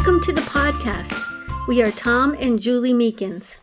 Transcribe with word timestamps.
Welcome 0.00 0.22
to 0.22 0.32
the 0.32 0.40
podcast. 0.40 1.68
We 1.68 1.82
are 1.82 1.90
Tom 1.90 2.34
and 2.40 2.58
Julie 2.58 2.94
Meekins, 2.94 3.56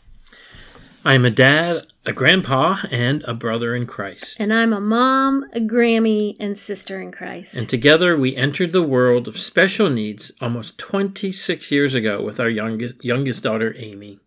I'm 1.03 1.25
a 1.25 1.31
dad, 1.31 1.87
a 2.05 2.13
grandpa, 2.13 2.77
and 2.91 3.23
a 3.23 3.33
brother 3.33 3.75
in 3.75 3.87
Christ. 3.87 4.35
and 4.39 4.53
I'm 4.53 4.71
a 4.71 4.79
mom, 4.79 5.45
a 5.53 5.59
Grammy, 5.59 6.37
and 6.39 6.55
sister 6.55 7.01
in 7.01 7.11
Christ. 7.11 7.55
And 7.55 7.67
together 7.67 8.15
we 8.15 8.35
entered 8.35 8.71
the 8.71 8.83
world 8.83 9.27
of 9.27 9.39
special 9.39 9.89
needs 9.89 10.31
almost 10.39 10.77
26 10.77 11.71
years 11.71 11.95
ago 11.95 12.21
with 12.21 12.39
our 12.39 12.51
youngest, 12.51 13.03
youngest 13.03 13.41
daughter, 13.41 13.73
Amy. 13.75 14.19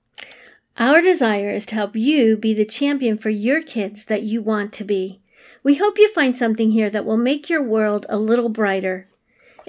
Our 0.79 1.01
desire 1.01 1.51
is 1.51 1.65
to 1.67 1.77
help 1.77 1.95
you 1.95 2.37
be 2.37 2.53
the 2.53 2.65
champion 2.65 3.19
for 3.19 3.31
your 3.31 3.63
kids 3.63 4.07
that 4.07 4.25
you 4.25 4.43
want 4.43 4.73
to 4.73 4.85
be. 4.85 5.23
We 5.63 5.77
hope 5.77 5.97
you 5.97 6.13
find 6.13 6.37
something 6.37 6.73
here 6.73 6.91
that 6.91 7.05
will 7.05 7.17
make 7.17 7.49
your 7.49 7.63
world 7.63 8.05
a 8.09 8.19
little 8.19 8.49
brighter. 8.49 9.07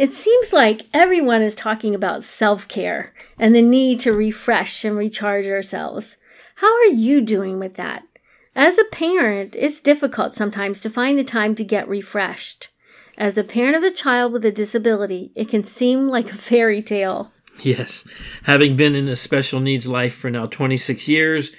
It 0.02 0.14
seems 0.14 0.52
like 0.52 0.88
everyone 0.96 1.44
is 1.44 1.54
talking 1.54 1.94
about 1.94 2.23
self 2.23 2.68
care 2.68 3.14
and 3.38 3.54
the 3.54 3.62
need 3.62 4.00
to 4.00 4.12
refresh 4.12 4.84
and 4.84 4.98
recharge 4.98 5.46
ourselves. 5.46 6.18
How 6.55 6.74
are 6.74 6.88
you 6.88 7.22
doing 7.22 7.60
with 7.60 7.76
that? 7.76 8.02
As 8.55 8.80
a 8.80 8.86
parent, 8.86 9.55
it's 9.55 9.80
difficult 9.80 10.34
sometimes 10.34 10.80
to 10.80 10.90
find 10.90 11.20
the 11.20 11.24
time 11.24 11.54
to 11.54 11.64
get 11.64 11.88
refreshed. 11.88 12.70
As 13.16 13.38
a 13.38 13.44
parent 13.44 13.76
of 13.76 13.84
a 13.84 13.91
child 13.91 14.34
with 14.34 14.44
a 14.44 14.52
disability, 14.52 15.32
it 15.36 15.50
can 15.50 15.64
seem 15.64 16.08
like 16.08 16.32
a 16.32 16.36
fairy 16.36 16.82
tale. 16.82 17.32
Yes, 17.60 18.04
having 18.46 18.76
been 18.76 18.96
in 18.96 19.08
a 19.08 19.16
special 19.16 19.60
needs 19.60 19.86
life 19.86 20.16
for 20.16 20.32
now 20.32 20.48
26 20.48 21.08
years, 21.08 21.52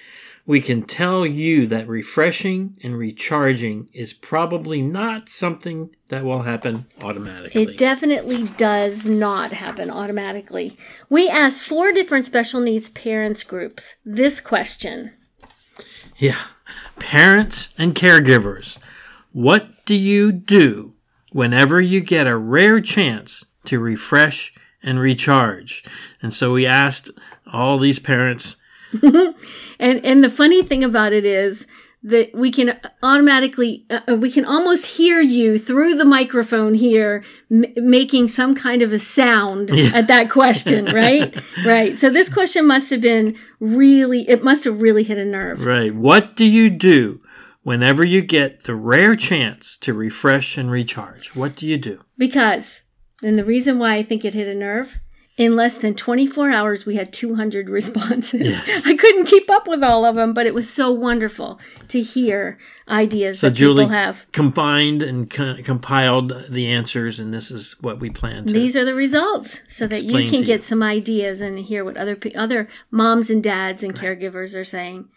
we 0.45 0.61
can 0.61 0.83
tell 0.83 1.25
you 1.25 1.67
that 1.69 1.87
refreshing 1.87 2.77
and 2.83 2.99
recharging 2.99 3.89
is 3.93 4.13
probably 4.13 4.83
not 4.83 5.29
something 5.29 5.91
that 6.09 6.25
will 6.25 6.43
happen 6.43 6.87
automatically. 7.03 7.63
It 7.63 7.79
definitely 7.79 8.49
does 8.57 9.07
not 9.07 9.53
happen 9.53 9.89
automatically. 9.91 10.77
We 11.09 11.29
asked 11.29 11.65
four 11.65 11.93
different 11.93 12.27
special 12.27 12.61
needs 12.61 12.89
parents 12.89 13.45
groups 13.45 13.95
this 14.05 14.41
question. 14.41 15.13
Yeah. 16.17 16.41
Parents 16.99 17.73
and 17.79 17.95
caregivers, 17.95 18.79
what 19.33 19.85
do 19.87 19.95
you 19.95 20.33
do 20.33 20.95
whenever 21.31 21.81
you 21.81 22.01
get 22.01 22.27
a 22.27 22.37
rare 22.37 22.81
chance 22.81 23.45
to 23.65 23.79
refresh 23.79 24.55
and 24.83 24.99
recharge? 24.99 25.85
And 26.21 26.35
so 26.35 26.53
we 26.53 26.67
asked 26.67 27.11
all 27.51 27.79
these 27.79 27.99
parents, 27.99 28.57
And 29.79 30.05
and 30.05 30.23
the 30.23 30.31
funny 30.31 30.63
thing 30.63 30.85
about 30.85 31.13
it 31.13 31.25
is 31.25 31.67
that 32.05 32.35
we 32.35 32.51
can 32.51 32.81
automatically 33.03 33.87
uh, 33.91 34.17
we 34.17 34.31
can 34.31 34.45
almost 34.45 34.87
hear 34.87 35.21
you 35.21 35.59
through 35.59 35.95
the 35.95 36.05
microphone 36.05 36.75
here 36.75 37.25
m- 37.51 37.65
making 37.77 38.29
some 38.29 38.55
kind 38.55 38.83
of 38.83 38.93
a 38.93 38.99
sound 38.99 39.71
at 39.71 40.09
that 40.09 40.31
question, 40.31 40.85
right? 40.95 41.37
right. 41.65 41.97
So 41.97 42.11
this 42.11 42.29
question 42.29 42.67
must 42.67 42.91
have 42.91 43.01
been 43.01 43.37
really 43.61 44.29
it 44.29 44.43
must 44.43 44.65
have 44.65 44.83
really 44.83 45.05
hit 45.05 45.19
a 45.19 45.25
nerve. 45.25 45.65
right, 45.65 45.95
what 45.95 46.37
do 46.37 46.45
you 46.45 46.71
do 46.71 47.21
whenever 47.63 48.05
you 48.05 48.23
get 48.23 48.65
the 48.65 48.75
rare 48.75 49.17
chance 49.17 49.77
to 49.79 49.95
refresh 49.95 50.57
and 50.57 50.71
recharge? 50.71 51.35
What 51.35 51.57
do 51.57 51.67
you 51.67 51.79
do? 51.79 52.03
Because, 52.19 52.83
and 53.23 53.39
the 53.39 53.45
reason 53.45 53.79
why 53.79 53.95
I 53.95 54.03
think 54.03 54.25
it 54.25 54.35
hit 54.35 54.49
a 54.49 54.55
nerve, 54.55 54.99
in 55.39 55.57
less 55.57 55.79
than 55.79 55.95
24 55.95 56.51
hours, 56.51 56.85
we 56.85 56.97
had 56.97 57.13
200 57.13 57.69
responses. 57.71 58.55
I 58.85 58.95
couldn't 58.97 59.25
keep 59.27 59.51
up 59.51 59.67
with 59.67 59.83
all 59.83 60.05
of 60.05 60.15
them, 60.15 60.35
but 60.35 60.47
it 60.47 60.55
was 60.55 60.69
so 60.69 60.91
wonderful 60.91 61.59
to 61.89 62.01
hear 62.03 62.59
ideas 62.89 63.41
So 63.41 63.49
that 63.49 63.55
Julie 63.57 63.85
people 63.85 63.95
have. 63.97 64.27
combined 64.33 65.03
and 65.03 65.31
co- 65.31 65.57
compiled 65.63 66.45
the 66.51 66.67
answers, 66.67 67.19
and 67.19 67.33
this 67.33 67.51
is 67.51 67.77
what 67.81 67.99
we 67.99 68.11
plan 68.11 68.47
to. 68.47 68.53
These 68.53 68.77
are 68.77 68.85
the 68.85 68.95
results 68.95 69.61
so 69.69 69.87
that 69.87 70.05
you 70.05 70.29
can 70.31 70.43
get 70.43 70.63
some 70.63 70.83
ideas 70.83 71.41
and 71.41 71.59
hear 71.59 71.85
what 71.85 71.97
other 71.97 72.19
other 72.35 72.69
moms 72.91 73.31
and 73.31 73.43
dads 73.43 73.83
and 73.83 73.95
caregivers 73.95 74.55
are 74.55 74.65
saying. 74.65 75.09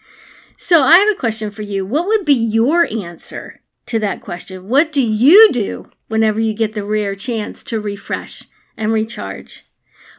So 0.58 0.84
I 0.84 0.98
have 1.00 1.10
a 1.10 1.20
question 1.20 1.52
for 1.52 1.62
you. 1.64 1.86
What 1.86 2.08
would 2.08 2.24
be 2.24 2.34
your 2.34 2.86
answer 2.86 3.62
to 3.88 4.00
that 4.00 4.22
question? 4.22 4.70
What 4.70 4.94
do 4.94 5.02
you 5.02 5.52
do 5.52 5.92
whenever 6.08 6.40
you 6.40 6.54
get 6.54 6.74
the 6.74 6.86
rare 6.86 7.16
chance 7.16 7.62
to 7.66 7.82
refresh 7.82 8.44
and 8.78 8.94
recharge? 8.94 9.65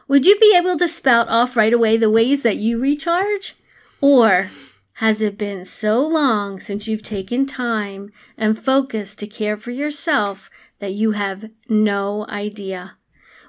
Would 0.07 0.25
you 0.25 0.39
be 0.39 0.55
able 0.55 0.77
to 0.77 0.87
spout 0.87 1.27
off 1.27 1.57
right 1.57 1.73
away 1.73 1.97
the 1.97 2.09
ways 2.09 2.41
that 2.43 2.57
you 2.57 2.79
recharge? 2.79 3.55
Or 3.99 4.49
has 4.95 5.21
it 5.21 5.37
been 5.37 5.65
so 5.65 5.99
long 5.99 6.59
since 6.59 6.87
you've 6.87 7.03
taken 7.03 7.45
time 7.45 8.11
and 8.37 8.57
focus 8.57 9.15
to 9.15 9.27
care 9.27 9.57
for 9.57 9.71
yourself 9.71 10.49
that 10.79 10.93
you 10.93 11.11
have 11.11 11.49
no 11.67 12.25
idea? 12.29 12.95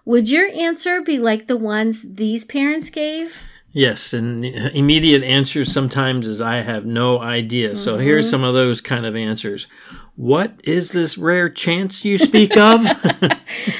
Would 0.04 0.30
your 0.30 0.48
answer 0.48 1.00
be 1.00 1.19
like 1.19 1.46
the 1.46 1.56
ones 1.56 2.04
these 2.14 2.44
parents 2.44 2.90
gave? 2.90 3.42
Yes, 3.70 4.12
and 4.12 4.44
immediate 4.44 5.22
answers 5.22 5.70
sometimes 5.70 6.26
is 6.26 6.40
I 6.40 6.62
have 6.62 6.86
no 6.86 7.20
idea. 7.20 7.76
So 7.76 7.98
here's 7.98 8.25
mm-hmm. 8.25 8.30
some 8.30 8.44
of 8.44 8.54
those 8.54 8.80
kind 8.80 9.06
of 9.06 9.14
answers. 9.14 9.69
What 10.16 10.58
is 10.64 10.90
this 10.90 11.19
rare 11.19 11.48
chance 11.48 12.04
you 12.04 12.19
speak 12.19 12.56
of? 12.56 12.84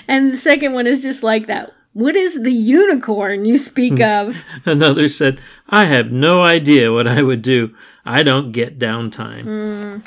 And 0.08 0.32
the 0.32 0.38
second 0.38 0.72
one 0.72 0.86
is 0.86 1.02
just 1.02 1.22
like 1.22 1.46
that. 1.48 1.72
What 1.93 2.16
is 2.16 2.43
the 2.43 2.53
unicorn 2.53 3.44
you 3.44 3.59
speak 3.59 3.94
hmm. 3.94 4.03
of? 4.03 4.44
Another 4.65 5.09
said, 5.09 5.41
I 5.69 5.87
have 5.87 6.12
no 6.12 6.43
idea 6.43 6.93
what 6.93 7.09
I 7.09 7.22
would 7.22 7.43
do. 7.43 7.75
I 8.04 8.22
don't 8.22 8.53
get 8.53 8.78
downtime. 8.78 9.43
Hmm. 9.43 9.99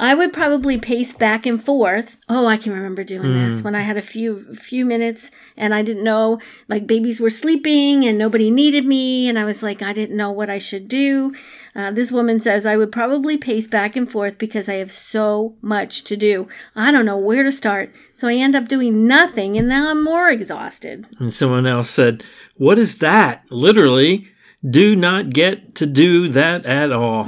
I 0.00 0.14
would 0.14 0.32
probably 0.32 0.78
pace 0.78 1.12
back 1.12 1.44
and 1.44 1.62
forth. 1.62 2.16
Oh, 2.26 2.46
I 2.46 2.56
can 2.56 2.72
remember 2.72 3.04
doing 3.04 3.34
this 3.34 3.62
when 3.62 3.74
I 3.74 3.82
had 3.82 3.98
a 3.98 4.02
few 4.02 4.54
few 4.54 4.86
minutes 4.86 5.30
and 5.58 5.74
I 5.74 5.82
didn't 5.82 6.04
know 6.04 6.40
like 6.68 6.86
babies 6.86 7.20
were 7.20 7.28
sleeping 7.28 8.06
and 8.06 8.16
nobody 8.16 8.50
needed 8.50 8.86
me 8.86 9.28
and 9.28 9.38
I 9.38 9.44
was 9.44 9.62
like 9.62 9.82
I 9.82 9.92
didn't 9.92 10.16
know 10.16 10.32
what 10.32 10.48
I 10.48 10.58
should 10.58 10.88
do. 10.88 11.34
Uh, 11.76 11.90
this 11.90 12.10
woman 12.10 12.40
says 12.40 12.64
I 12.64 12.78
would 12.78 12.90
probably 12.90 13.36
pace 13.36 13.66
back 13.66 13.94
and 13.94 14.10
forth 14.10 14.38
because 14.38 14.70
I 14.70 14.76
have 14.76 14.90
so 14.90 15.56
much 15.60 16.02
to 16.04 16.16
do. 16.16 16.48
I 16.74 16.90
don't 16.92 17.04
know 17.04 17.18
where 17.18 17.42
to 17.42 17.52
start, 17.52 17.94
so 18.14 18.26
I 18.26 18.36
end 18.36 18.56
up 18.56 18.68
doing 18.68 19.06
nothing 19.06 19.58
and 19.58 19.68
now 19.68 19.90
I'm 19.90 20.02
more 20.02 20.30
exhausted. 20.30 21.08
And 21.18 21.34
someone 21.34 21.66
else 21.66 21.90
said, 21.90 22.24
What 22.56 22.78
is 22.78 22.96
that? 22.98 23.44
Literally, 23.50 24.28
do 24.68 24.96
not 24.96 25.28
get 25.28 25.74
to 25.74 25.84
do 25.84 26.28
that 26.28 26.64
at 26.64 26.90
all. 26.90 27.26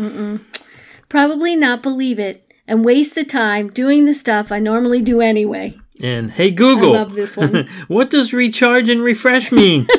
Probably 1.11 1.55
not 1.55 1.83
believe 1.83 2.19
it 2.19 2.49
and 2.67 2.85
waste 2.85 3.15
the 3.15 3.25
time 3.25 3.71
doing 3.71 4.07
the 4.07 4.15
stuff 4.15 4.53
I 4.53 4.59
normally 4.59 5.03
do 5.03 5.21
anyway. 5.21 5.79
And 6.03 6.31
hey, 6.31 6.51
Google, 6.51 6.95
I 6.95 6.99
love 6.99 7.15
this 7.15 7.37
one. 7.37 7.69
what 7.89 8.11
does 8.11 8.33
recharge 8.33 8.89
and 8.89 9.03
refresh 9.03 9.53
mean? 9.53 9.87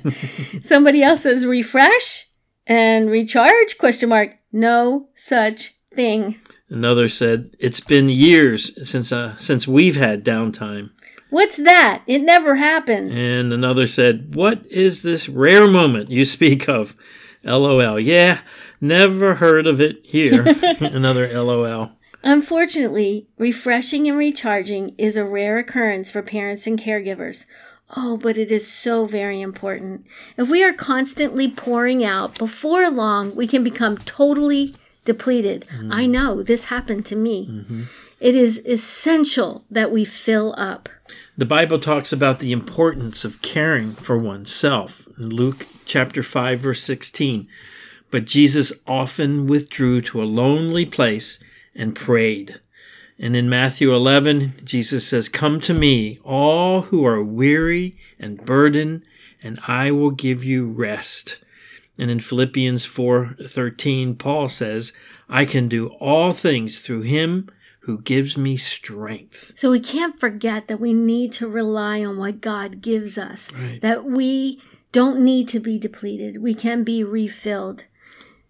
Somebody 0.62 1.02
else 1.02 1.22
says 1.22 1.44
refresh 1.44 2.28
and 2.66 3.10
recharge 3.10 3.78
question 3.78 4.08
mark. 4.08 4.36
No 4.52 5.08
such 5.14 5.74
thing. 5.92 6.40
Another 6.68 7.08
said, 7.08 7.54
It's 7.58 7.80
been 7.80 8.08
years 8.08 8.88
since 8.88 9.12
uh, 9.12 9.36
since 9.38 9.66
we've 9.68 9.96
had 9.96 10.24
downtime. 10.24 10.90
What's 11.30 11.56
that? 11.56 12.02
It 12.06 12.20
never 12.20 12.56
happens. 12.56 13.14
And 13.14 13.52
another 13.52 13.86
said, 13.86 14.34
What 14.34 14.64
is 14.66 15.02
this 15.02 15.28
rare 15.28 15.68
moment 15.68 16.10
you 16.10 16.24
speak 16.24 16.68
of? 16.68 16.94
LOL. 17.44 17.98
Yeah, 17.98 18.40
never 18.80 19.36
heard 19.36 19.66
of 19.66 19.80
it 19.80 20.00
here. 20.04 20.46
another 20.80 21.28
LOL. 21.42 21.92
Unfortunately, 22.22 23.26
refreshing 23.36 24.08
and 24.08 24.16
recharging 24.16 24.94
is 24.96 25.16
a 25.16 25.24
rare 25.24 25.58
occurrence 25.58 26.10
for 26.10 26.22
parents 26.22 26.66
and 26.66 26.78
caregivers. 26.78 27.44
Oh, 27.96 28.16
but 28.16 28.38
it 28.38 28.50
is 28.50 28.70
so 28.70 29.04
very 29.04 29.40
important. 29.40 30.06
If 30.36 30.48
we 30.48 30.64
are 30.64 30.72
constantly 30.72 31.50
pouring 31.50 32.04
out, 32.04 32.38
before 32.38 32.88
long, 32.90 33.34
we 33.34 33.46
can 33.46 33.62
become 33.62 33.98
totally 33.98 34.74
depleted. 35.04 35.66
Mm-hmm. 35.68 35.92
I 35.92 36.06
know 36.06 36.42
this 36.42 36.66
happened 36.66 37.04
to 37.06 37.16
me. 37.16 37.48
Mm-hmm. 37.50 37.82
It 38.20 38.36
is 38.36 38.62
essential 38.64 39.64
that 39.68 39.90
we 39.90 40.04
fill 40.04 40.54
up. 40.56 40.88
The 41.36 41.44
Bible 41.44 41.80
talks 41.80 42.12
about 42.12 42.38
the 42.38 42.52
importance 42.52 43.24
of 43.24 43.42
caring 43.42 43.92
for 43.92 44.16
oneself. 44.16 45.08
In 45.18 45.30
Luke 45.30 45.66
chapter 45.84 46.22
5 46.22 46.60
verse 46.60 46.82
16. 46.84 47.48
But 48.12 48.26
Jesus 48.26 48.72
often 48.86 49.46
withdrew 49.46 50.02
to 50.02 50.22
a 50.22 50.24
lonely 50.24 50.86
place 50.86 51.38
and 51.74 51.94
prayed. 51.94 52.60
And 53.18 53.36
in 53.36 53.48
Matthew 53.48 53.94
11, 53.94 54.54
Jesus 54.64 55.06
says, 55.06 55.28
"Come 55.28 55.60
to 55.60 55.74
me, 55.74 56.18
all 56.24 56.82
who 56.82 57.04
are 57.06 57.22
weary 57.22 57.96
and 58.18 58.44
burdened, 58.44 59.02
and 59.42 59.60
I 59.68 59.90
will 59.90 60.10
give 60.10 60.42
you 60.42 60.66
rest." 60.66 61.40
And 61.98 62.10
in 62.10 62.20
Philippians 62.20 62.84
4:13, 62.84 64.16
Paul 64.16 64.48
says, 64.48 64.92
"I 65.28 65.44
can 65.44 65.68
do 65.68 65.88
all 66.00 66.32
things 66.32 66.78
through 66.80 67.02
him 67.02 67.48
who 67.80 68.00
gives 68.00 68.36
me 68.36 68.56
strength." 68.56 69.52
So 69.54 69.70
we 69.70 69.80
can't 69.80 70.18
forget 70.18 70.68
that 70.68 70.80
we 70.80 70.92
need 70.92 71.32
to 71.34 71.46
rely 71.46 72.04
on 72.04 72.16
what 72.16 72.40
God 72.40 72.80
gives 72.80 73.18
us, 73.18 73.48
that 73.82 74.04
we 74.04 74.60
don't 74.90 75.20
need 75.20 75.48
to 75.48 75.60
be 75.60 75.78
depleted. 75.78 76.42
We 76.42 76.54
can 76.54 76.82
be 76.82 77.04
refilled. 77.04 77.84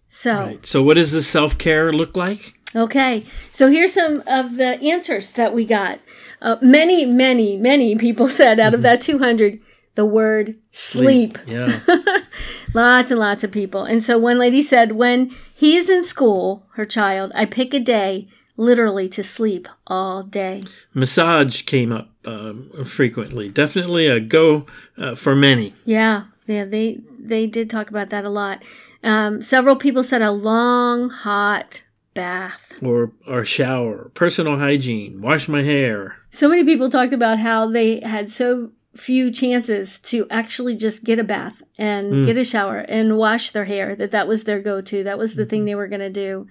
So, 0.07 0.35
Right. 0.35 0.65
So 0.65 0.83
what 0.83 0.95
does 0.95 1.11
the 1.11 1.23
self-care 1.23 1.91
look 1.91 2.15
like? 2.15 2.53
Okay. 2.75 3.25
So 3.49 3.69
here's 3.69 3.93
some 3.93 4.23
of 4.27 4.57
the 4.57 4.81
answers 4.81 5.31
that 5.31 5.53
we 5.53 5.65
got. 5.65 5.99
Uh, 6.41 6.57
many, 6.61 7.05
many, 7.05 7.57
many 7.57 7.95
people 7.95 8.27
said 8.39 8.59
out 8.59 8.73
of 8.73 8.81
that 8.81 9.01
200, 9.01 9.59
the 9.95 10.05
word 10.05 10.57
sleep. 10.71 11.37
Yeah. 11.45 11.79
Lots 12.73 13.11
and 13.11 13.19
lots 13.19 13.43
of 13.43 13.51
people. 13.51 13.83
And 13.83 14.03
so 14.03 14.17
one 14.17 14.39
lady 14.39 14.63
said, 14.63 14.93
when 14.93 15.31
he's 15.53 15.89
in 15.89 16.03
school, 16.03 16.65
her 16.71 16.87
child, 16.87 17.31
I 17.35 17.45
pick 17.45 17.71
a 17.71 17.79
day 17.79 18.27
literally 18.57 19.07
to 19.09 19.23
sleep 19.23 19.67
all 19.87 20.23
day. 20.23 20.63
Massage 20.93 21.61
came 21.63 21.91
up 21.91 22.09
um, 22.25 22.71
frequently. 22.85 23.49
Definitely 23.49 24.07
a 24.07 24.19
go 24.19 24.65
uh, 24.97 25.15
for 25.15 25.35
many. 25.35 25.73
Yeah, 25.85 26.25
yeah, 26.47 26.65
they 26.65 27.01
they 27.19 27.47
did 27.47 27.69
talk 27.69 27.89
about 27.89 28.09
that 28.09 28.25
a 28.25 28.29
lot. 28.29 28.63
Um, 29.03 29.41
several 29.41 29.75
people 29.75 30.03
said 30.03 30.21
a 30.21 30.31
long 30.31 31.09
hot 31.09 31.83
bath. 32.13 32.73
Or 32.81 33.11
or 33.27 33.45
shower, 33.45 34.11
personal 34.13 34.57
hygiene, 34.59 35.21
wash 35.21 35.47
my 35.47 35.63
hair. 35.63 36.17
So 36.31 36.49
many 36.49 36.63
people 36.63 36.89
talked 36.89 37.13
about 37.13 37.39
how 37.39 37.69
they 37.69 37.99
had 38.01 38.31
so 38.31 38.71
few 38.95 39.31
chances 39.31 39.97
to 39.99 40.27
actually 40.29 40.75
just 40.75 41.03
get 41.03 41.17
a 41.17 41.23
bath 41.23 41.63
and 41.79 42.27
get 42.27 42.37
a 42.37 42.43
shower 42.43 42.77
and 42.77 43.17
wash 43.17 43.49
their 43.49 43.65
hair 43.65 43.95
that 43.95 44.11
that 44.11 44.27
was 44.27 44.43
their 44.43 44.61
go-to 44.61 45.03
that 45.03 45.17
was 45.17 45.33
the 45.33 45.47
thing 45.47 45.65
they 45.65 45.73
were 45.73 45.87
going 45.87 45.99
to 45.99 46.11
do 46.11 46.45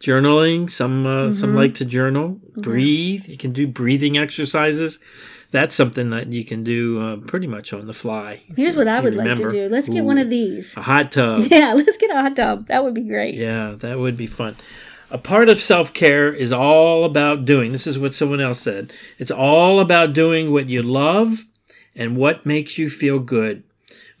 Journaling. 0.00 0.70
Some 0.70 1.06
uh, 1.06 1.26
Mm-hmm. 1.26 1.34
some 1.34 1.54
like 1.54 1.74
to 1.74 1.84
journal. 1.84 2.40
Breathe. 2.56 3.28
You 3.28 3.36
can 3.36 3.52
do 3.52 3.66
breathing 3.66 4.16
exercises. 4.16 4.98
That's 5.52 5.74
something 5.74 6.10
that 6.10 6.28
you 6.32 6.44
can 6.44 6.62
do 6.62 7.00
uh, 7.00 7.16
pretty 7.16 7.46
much 7.48 7.72
on 7.72 7.86
the 7.86 7.92
fly. 7.92 8.42
here's 8.56 8.76
what 8.76 8.86
i 8.88 9.00
would 9.00 9.14
like 9.16 9.36
to 9.36 9.50
do 9.50 9.68
let's 9.68 9.88
get 9.88 10.04
one 10.04 10.18
of 10.18 10.30
these 10.30 10.76
A 10.76 10.82
hot 10.82 11.10
tub. 11.12 11.42
yeah 11.50 11.72
let's 11.74 11.96
get 11.96 12.10
a 12.10 12.14
hot 12.14 12.36
tub 12.36 12.68
that 12.68 12.84
would 12.84 12.94
be 12.94 13.02
great 13.02 13.34
Yeah, 13.34 13.74
that 13.78 13.98
would 13.98 14.16
be 14.16 14.26
fun. 14.26 14.56
A 15.10 15.18
part 15.18 15.48
of 15.48 15.60
self 15.60 15.92
care 15.92 16.32
is 16.32 16.52
all 16.52 17.04
about 17.04 17.44
doing. 17.44 17.72
This 17.72 17.86
is 17.88 17.98
what 17.98 18.14
someone 18.14 18.40
else 18.40 18.60
said. 18.60 18.92
It's 19.18 19.32
all 19.32 19.80
about 19.80 20.12
doing 20.12 20.52
what 20.52 20.68
you 20.68 20.82
love 20.84 21.46
and 21.96 22.16
what 22.16 22.46
makes 22.46 22.78
you 22.78 22.88
feel 22.88 23.18
good. 23.18 23.64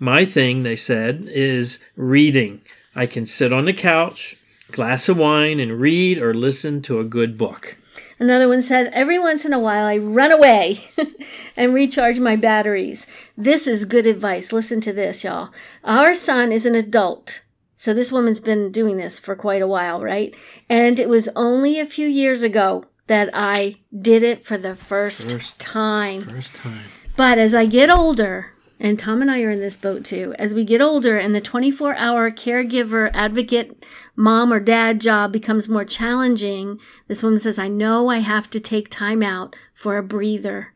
My 0.00 0.24
thing, 0.24 0.64
they 0.64 0.74
said, 0.76 1.28
is 1.28 1.78
reading. 1.94 2.60
I 2.96 3.06
can 3.06 3.24
sit 3.24 3.52
on 3.52 3.66
the 3.66 3.72
couch, 3.72 4.36
glass 4.72 5.08
of 5.08 5.16
wine, 5.16 5.60
and 5.60 5.80
read 5.80 6.18
or 6.18 6.34
listen 6.34 6.82
to 6.82 6.98
a 6.98 7.04
good 7.04 7.38
book. 7.38 7.76
Another 8.20 8.48
one 8.48 8.62
said, 8.62 8.90
Every 8.92 9.18
once 9.18 9.46
in 9.46 9.54
a 9.54 9.58
while 9.58 9.86
I 9.86 9.96
run 9.96 10.30
away 10.30 10.90
and 11.56 11.72
recharge 11.72 12.20
my 12.20 12.36
batteries. 12.36 13.06
This 13.36 13.66
is 13.66 13.86
good 13.86 14.06
advice. 14.06 14.52
Listen 14.52 14.80
to 14.82 14.92
this, 14.92 15.24
y'all. 15.24 15.48
Our 15.82 16.14
son 16.14 16.52
is 16.52 16.66
an 16.66 16.74
adult. 16.74 17.40
So 17.78 17.94
this 17.94 18.12
woman's 18.12 18.40
been 18.40 18.70
doing 18.70 18.98
this 18.98 19.18
for 19.18 19.34
quite 19.34 19.62
a 19.62 19.66
while, 19.66 20.02
right? 20.02 20.36
And 20.68 21.00
it 21.00 21.08
was 21.08 21.30
only 21.34 21.80
a 21.80 21.86
few 21.86 22.06
years 22.06 22.42
ago 22.42 22.84
that 23.06 23.30
I 23.32 23.76
did 23.98 24.22
it 24.22 24.44
for 24.44 24.58
the 24.58 24.76
first, 24.76 25.30
First. 25.30 25.58
time. 25.58 26.24
First 26.24 26.54
time. 26.54 26.82
But 27.16 27.38
as 27.38 27.54
I 27.54 27.64
get 27.64 27.88
older, 27.88 28.52
and 28.80 28.98
Tom 28.98 29.20
and 29.20 29.30
I 29.30 29.42
are 29.42 29.50
in 29.50 29.60
this 29.60 29.76
boat 29.76 30.04
too, 30.04 30.34
as 30.38 30.54
we 30.54 30.64
get 30.64 30.80
older 30.80 31.18
and 31.18 31.34
the 31.34 31.40
24 31.40 31.94
hour 31.96 32.30
caregiver, 32.30 33.10
advocate, 33.12 33.84
mom 34.16 34.50
or 34.52 34.58
dad 34.58 35.00
job 35.00 35.32
becomes 35.32 35.68
more 35.68 35.84
challenging, 35.84 36.80
this 37.06 37.22
woman 37.22 37.40
says, 37.40 37.58
I 37.58 37.68
know 37.68 38.08
I 38.08 38.18
have 38.18 38.48
to 38.50 38.58
take 38.58 38.88
time 38.88 39.22
out 39.22 39.54
for 39.74 39.98
a 39.98 40.02
breather. 40.02 40.72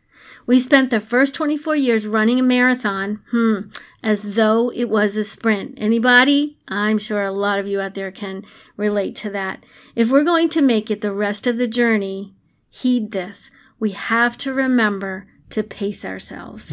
We 0.46 0.60
spent 0.60 0.90
the 0.90 1.00
first 1.00 1.34
24 1.34 1.76
years 1.76 2.06
running 2.06 2.38
a 2.38 2.42
marathon, 2.42 3.22
hmm, 3.30 3.70
as 4.02 4.34
though 4.34 4.70
it 4.74 4.90
was 4.90 5.16
a 5.16 5.24
sprint. 5.24 5.74
Anybody? 5.78 6.58
I'm 6.68 6.98
sure 6.98 7.22
a 7.22 7.32
lot 7.32 7.58
of 7.58 7.66
you 7.66 7.80
out 7.80 7.94
there 7.94 8.12
can 8.12 8.44
relate 8.76 9.16
to 9.16 9.30
that. 9.30 9.64
If 9.96 10.10
we're 10.10 10.24
going 10.24 10.50
to 10.50 10.60
make 10.60 10.90
it 10.90 11.00
the 11.00 11.12
rest 11.12 11.46
of 11.46 11.56
the 11.56 11.66
journey, 11.66 12.34
heed 12.68 13.12
this. 13.12 13.50
We 13.80 13.92
have 13.92 14.36
to 14.38 14.52
remember 14.52 15.26
to 15.50 15.62
pace 15.62 16.04
ourselves. 16.04 16.70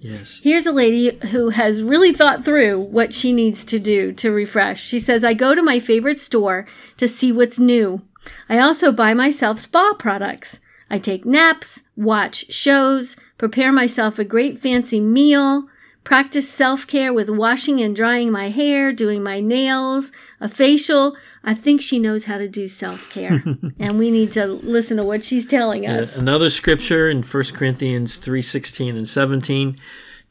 Yes. 0.00 0.40
Here's 0.42 0.66
a 0.66 0.72
lady 0.72 1.16
who 1.28 1.50
has 1.50 1.82
really 1.82 2.12
thought 2.12 2.44
through 2.44 2.80
what 2.80 3.14
she 3.14 3.32
needs 3.32 3.64
to 3.64 3.78
do 3.78 4.12
to 4.12 4.30
refresh. 4.30 4.82
She 4.82 5.00
says, 5.00 5.24
I 5.24 5.34
go 5.34 5.54
to 5.54 5.62
my 5.62 5.80
favorite 5.80 6.20
store 6.20 6.66
to 6.96 7.08
see 7.08 7.32
what's 7.32 7.58
new. 7.58 8.02
I 8.48 8.58
also 8.58 8.92
buy 8.92 9.14
myself 9.14 9.58
spa 9.58 9.94
products. 9.94 10.60
I 10.90 10.98
take 10.98 11.24
naps, 11.24 11.82
watch 11.96 12.52
shows, 12.52 13.16
prepare 13.38 13.72
myself 13.72 14.18
a 14.18 14.24
great 14.24 14.60
fancy 14.60 15.00
meal, 15.00 15.68
practice 16.06 16.48
self 16.48 16.86
care 16.86 17.12
with 17.12 17.28
washing 17.28 17.80
and 17.80 17.94
drying 17.94 18.30
my 18.30 18.48
hair, 18.48 18.92
doing 18.92 19.24
my 19.24 19.40
nails, 19.40 20.12
a 20.40 20.48
facial. 20.48 21.16
I 21.42 21.52
think 21.52 21.82
she 21.82 21.98
knows 21.98 22.24
how 22.24 22.38
to 22.38 22.48
do 22.48 22.68
self 22.68 23.10
care. 23.10 23.42
and 23.78 23.98
we 23.98 24.12
need 24.12 24.30
to 24.32 24.46
listen 24.46 24.96
to 24.98 25.04
what 25.04 25.24
she's 25.24 25.46
telling 25.46 25.84
us. 25.84 26.14
Another 26.14 26.48
scripture 26.48 27.10
in 27.10 27.24
1 27.24 27.44
Corinthians 27.54 28.18
3:16 28.18 28.96
and 28.96 29.08
17 29.08 29.76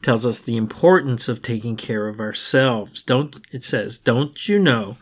tells 0.00 0.24
us 0.24 0.40
the 0.40 0.56
importance 0.56 1.28
of 1.28 1.42
taking 1.42 1.76
care 1.76 2.08
of 2.08 2.20
ourselves. 2.20 3.02
Don't 3.02 3.36
it 3.52 3.62
says, 3.62 3.98
"Don't 3.98 4.48
you 4.48 4.58
know 4.58 4.96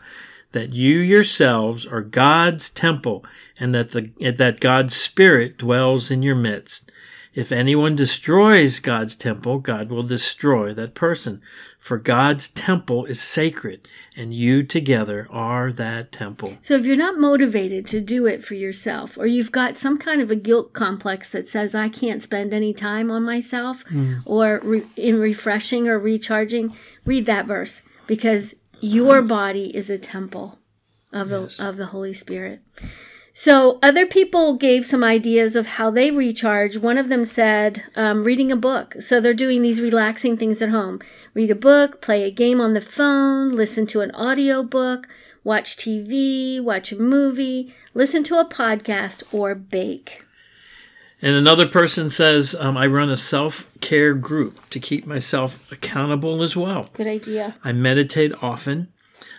that 0.51 0.73
you 0.73 0.99
yourselves 0.99 1.85
are 1.85 2.01
God's 2.01 2.69
temple 2.69 3.25
and 3.57 3.73
that 3.73 3.91
the 3.91 4.11
that 4.37 4.59
God's 4.59 4.95
spirit 4.95 5.57
dwells 5.57 6.11
in 6.11 6.21
your 6.21 6.35
midst? 6.35 6.91
If 7.35 7.51
anyone 7.51 7.97
destroys 7.97 8.79
God's 8.79 9.15
temple, 9.15 9.59
God 9.59 9.89
will 9.89 10.03
destroy 10.03 10.73
that 10.73 10.95
person, 10.95 11.41
for 11.77 11.97
God's 11.97 12.47
temple 12.47 13.03
is 13.05 13.21
sacred, 13.21 13.89
and 14.15 14.33
you 14.33 14.63
together 14.63 15.27
are 15.29 15.73
that 15.73 16.13
temple." 16.13 16.57
So 16.61 16.75
if 16.75 16.85
you're 16.85 16.95
not 16.95 17.19
motivated 17.19 17.85
to 17.87 17.99
do 17.99 18.25
it 18.25 18.43
for 18.43 18.55
yourself, 18.55 19.17
or 19.17 19.27
you've 19.27 19.51
got 19.51 19.77
some 19.77 19.97
kind 19.97 20.21
of 20.21 20.31
a 20.31 20.35
guilt 20.35 20.71
complex 20.71 21.29
that 21.31 21.47
says 21.47 21.75
I 21.75 21.89
can't 21.89 22.23
spend 22.23 22.53
any 22.53 22.73
time 22.73 23.11
on 23.11 23.23
myself, 23.23 23.83
hmm. 23.89 24.19
or 24.23 24.61
re- 24.63 24.85
in 24.95 25.19
refreshing 25.19 25.89
or 25.89 25.99
recharging, 25.99 26.73
read 27.05 27.25
that 27.25 27.47
verse 27.47 27.81
because 28.07 28.55
your 28.79 29.21
body 29.21 29.75
is 29.75 29.89
a 29.89 29.97
temple 29.97 30.59
of 31.11 31.29
the 31.29 31.53
of 31.59 31.75
the 31.75 31.87
Holy 31.87 32.13
Spirit. 32.13 32.61
So 33.37 33.79
other 33.83 34.05
people 34.05 34.55
gave 34.55 34.85
some 34.85 35.03
ideas 35.03 35.57
of 35.57 35.67
how 35.67 35.91
they 35.91 36.09
recharge. 36.09 36.77
One 36.77 36.97
of 36.97 37.09
them 37.09 37.25
said 37.25 37.83
um, 37.93 38.23
reading 38.23 38.49
a 38.49 38.55
book. 38.55 38.95
So 39.01 39.19
they're 39.19 39.33
doing 39.33 39.61
these 39.61 39.81
relaxing 39.81 40.37
things 40.37 40.61
at 40.61 40.69
home. 40.69 41.01
Read 41.33 41.51
a 41.51 41.55
book, 41.55 42.01
play 42.01 42.23
a 42.23 42.31
game 42.31 42.61
on 42.61 42.73
the 42.73 42.79
phone, 42.79 43.51
listen 43.51 43.87
to 43.87 43.99
an 43.99 44.11
audio 44.11 44.63
book, 44.63 45.09
watch 45.43 45.75
TV, 45.75 46.63
watch 46.63 46.93
a 46.93 46.95
movie, 46.95 47.75
listen 47.93 48.23
to 48.23 48.39
a 48.39 48.47
podcast, 48.47 49.21
or 49.33 49.53
bake. 49.53 50.23
And 51.21 51.35
another 51.35 51.67
person 51.67 52.09
says, 52.09 52.55
um, 52.57 52.77
I 52.77 52.87
run 52.87 53.09
a 53.09 53.17
self 53.17 53.69
care 53.81 54.13
group 54.13 54.69
to 54.69 54.79
keep 54.79 55.05
myself 55.05 55.69
accountable 55.73 56.41
as 56.41 56.55
well. 56.55 56.89
Good 56.93 57.07
idea. 57.07 57.57
I 57.65 57.73
meditate 57.73 58.31
often. 58.41 58.93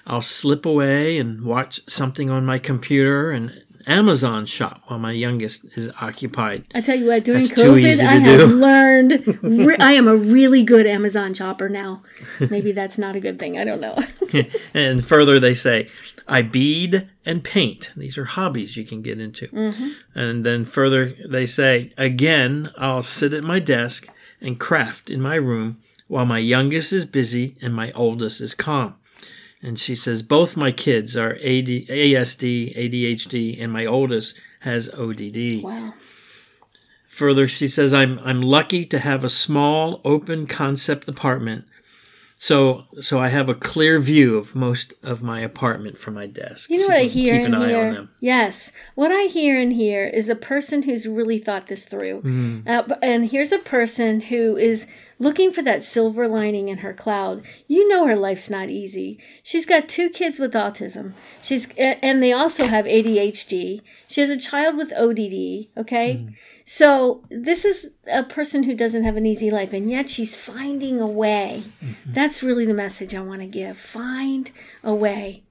I'll 0.07 0.23
slip 0.23 0.65
away 0.65 1.19
and 1.19 1.45
watch 1.45 1.81
something 1.89 2.31
on 2.31 2.47
my 2.47 2.59
computer 2.59 3.33
and 3.33 3.65
Amazon 3.87 4.47
shop 4.47 4.83
while 4.87 4.99
my 4.99 5.13
youngest 5.13 5.65
is 5.77 5.91
occupied. 6.01 6.65
I 6.75 6.81
tell 6.81 6.97
you 6.97 7.07
what, 7.07 7.25
during 7.25 7.47
That's 7.47 7.61
COVID, 7.61 8.01
I 8.01 8.13
have 8.15 8.41
do. 8.41 8.47
learned. 8.57 9.39
Re- 9.43 9.77
I 9.79 9.93
am 9.93 10.09
a 10.09 10.17
really 10.17 10.65
good 10.65 10.87
Amazon 10.87 11.35
shopper 11.35 11.69
now. 11.69 12.03
Maybe 12.41 12.73
that's 12.73 12.99
not 12.99 13.15
a 13.15 13.21
good 13.21 13.39
thing. 13.39 13.59
I 13.59 13.65
don't 13.65 13.81
know. 13.81 13.97
and 14.75 15.05
further, 15.05 15.39
they 15.39 15.55
say, 15.55 15.89
I 16.27 16.43
bead 16.43 17.09
and 17.25 17.45
paint. 17.45 17.93
These 17.97 18.19
are 18.19 18.25
hobbies 18.25 18.77
you 18.77 18.85
can 18.85 19.03
get 19.03 19.21
into. 19.21 19.47
Mm-hmm. 19.49 19.91
And 20.19 20.45
then 20.45 20.65
further, 20.65 21.15
they 21.29 21.47
say, 21.47 21.93
again, 21.97 22.71
I'll 22.77 23.05
sit 23.05 23.33
at 23.33 23.45
my 23.45 23.61
desk 23.61 24.09
and 24.41 24.59
craft 24.59 25.11
in 25.11 25.21
my 25.21 25.37
room 25.37 25.79
while 26.09 26.27
my 26.27 26.39
youngest 26.39 26.93
is 26.93 27.07
busy 27.07 27.57
and 27.63 27.75
my 27.75 27.93
oldest 27.93 28.41
is 28.41 28.55
calm. 28.55 28.97
And 29.67 29.81
she 29.81 29.97
says, 29.97 30.23
both 30.23 30.57
my 30.57 30.71
kids 30.71 31.17
are 31.17 31.33
AD, 31.35 31.67
ASD, 31.91 32.77
ADHD, 32.77 33.61
and 33.61 33.73
my 33.73 33.85
oldest 33.85 34.39
has 34.61 34.89
ODD. 34.95 35.63
wow. 35.65 35.93
Further, 37.09 37.49
she 37.49 37.67
says, 37.67 37.93
I'm, 37.93 38.21
I'm 38.21 38.43
lucky 38.43 38.85
to 38.85 38.99
have 39.01 39.25
a 39.25 39.29
small, 39.31 40.01
open 40.05 40.47
concept 40.47 41.09
apartment. 41.09 41.65
So, 42.39 42.85
so 43.01 43.19
I 43.19 43.29
have 43.29 43.49
a 43.49 43.55
clear 43.55 43.99
view 43.99 44.37
of 44.37 44.55
most 44.55 44.93
of 45.03 45.23
my 45.23 45.41
apartment 45.41 45.99
from 45.99 46.15
my 46.15 46.27
desk. 46.27 46.69
You 46.69 46.77
know 46.77 46.83
So 46.85 46.89
what 46.91 46.99
I 46.99 47.05
hear 47.05 47.39
Keep 47.39 47.47
an 47.47 47.55
and 47.55 47.65
eye 47.65 47.69
hear? 47.69 47.87
on 47.89 47.95
them. 47.95 48.11
Yes. 48.21 48.71
What 48.95 49.11
I 49.11 49.23
hear 49.25 49.59
and 49.59 49.73
hear 49.73 50.07
is 50.07 50.29
a 50.29 50.35
person 50.37 50.83
who's 50.83 51.09
really 51.09 51.39
thought 51.39 51.67
this 51.69 51.87
through. 51.87 52.21
Mm-hmm. 52.23 52.69
Uh, 52.69 52.95
and 53.03 53.31
here's 53.31 53.53
a 53.53 53.59
person 53.59 54.21
who 54.21 54.57
is 54.59 54.87
looking 55.19 55.51
for 55.51 55.63
that 55.63 55.85
silver 55.85 56.29
lining 56.29 56.69
in 56.69 56.79
her 56.79 56.93
cloud. 56.93 57.45
You 57.67 57.89
know 57.89 58.07
her 58.07 58.17
life's 58.17 58.51
not 58.51 58.71
easy. 58.71 59.19
She's 59.43 59.67
got 59.67 59.89
two 59.89 60.09
kids 60.11 60.39
with 60.39 60.53
autism. 60.53 61.13
She's 61.43 61.69
and 61.77 62.23
they 62.23 62.33
also 62.33 62.67
have 62.67 62.85
ADHD. 62.85 63.81
She 64.07 64.21
has 64.21 64.31
a 64.31 64.37
child 64.37 64.77
with 64.77 64.93
ODD, 64.93 65.69
okay? 65.79 66.21
Mm. 66.21 66.35
So 66.65 67.25
this 67.31 67.65
is 67.65 67.91
a 68.11 68.25
person 68.25 68.65
who 68.65 68.75
doesn't 68.75 69.05
have 69.05 69.17
an 69.17 69.27
easy 69.27 69.51
life 69.51 69.73
and 69.73 69.91
yet 69.91 70.11
she's 70.11 70.37
finding 70.37 71.01
a 71.01 71.07
way. 71.07 71.63
Mm-hmm. 71.83 72.13
That's 72.13 72.43
really 72.43 72.67
the 72.67 72.75
message 72.75 73.15
I 73.15 73.21
want 73.21 73.41
to 73.41 73.47
give. 73.47 73.79
Find 73.79 74.51
a 74.83 74.95
way. 74.95 75.45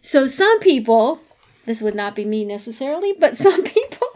So 0.00 0.26
some 0.26 0.60
people, 0.60 1.20
this 1.66 1.82
would 1.82 1.94
not 1.94 2.14
be 2.14 2.24
me 2.24 2.44
necessarily, 2.44 3.12
but 3.12 3.36
some 3.36 3.62
people 3.64 4.08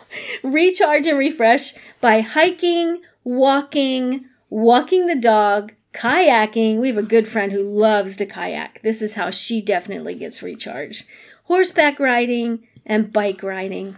recharge 0.42 1.06
and 1.06 1.18
refresh 1.18 1.75
by 2.00 2.20
hiking, 2.20 3.02
walking, 3.25 4.26
walking 4.54 5.06
the 5.06 5.16
dog, 5.16 5.73
kayaking. 5.92 6.78
We 6.78 6.88
have 6.88 6.96
a 6.96 7.02
good 7.02 7.26
friend 7.26 7.50
who 7.52 7.62
loves 7.62 8.16
to 8.16 8.26
kayak. 8.26 8.80
This 8.82 9.02
is 9.02 9.14
how 9.14 9.30
she 9.30 9.61
definitely 9.61 10.14
gets 10.14 10.42
recharged. 10.42 11.06
Horseback 11.44 11.99
riding 11.99 12.66
and 12.87 13.12
bike 13.12 13.42
riding. 13.42 13.96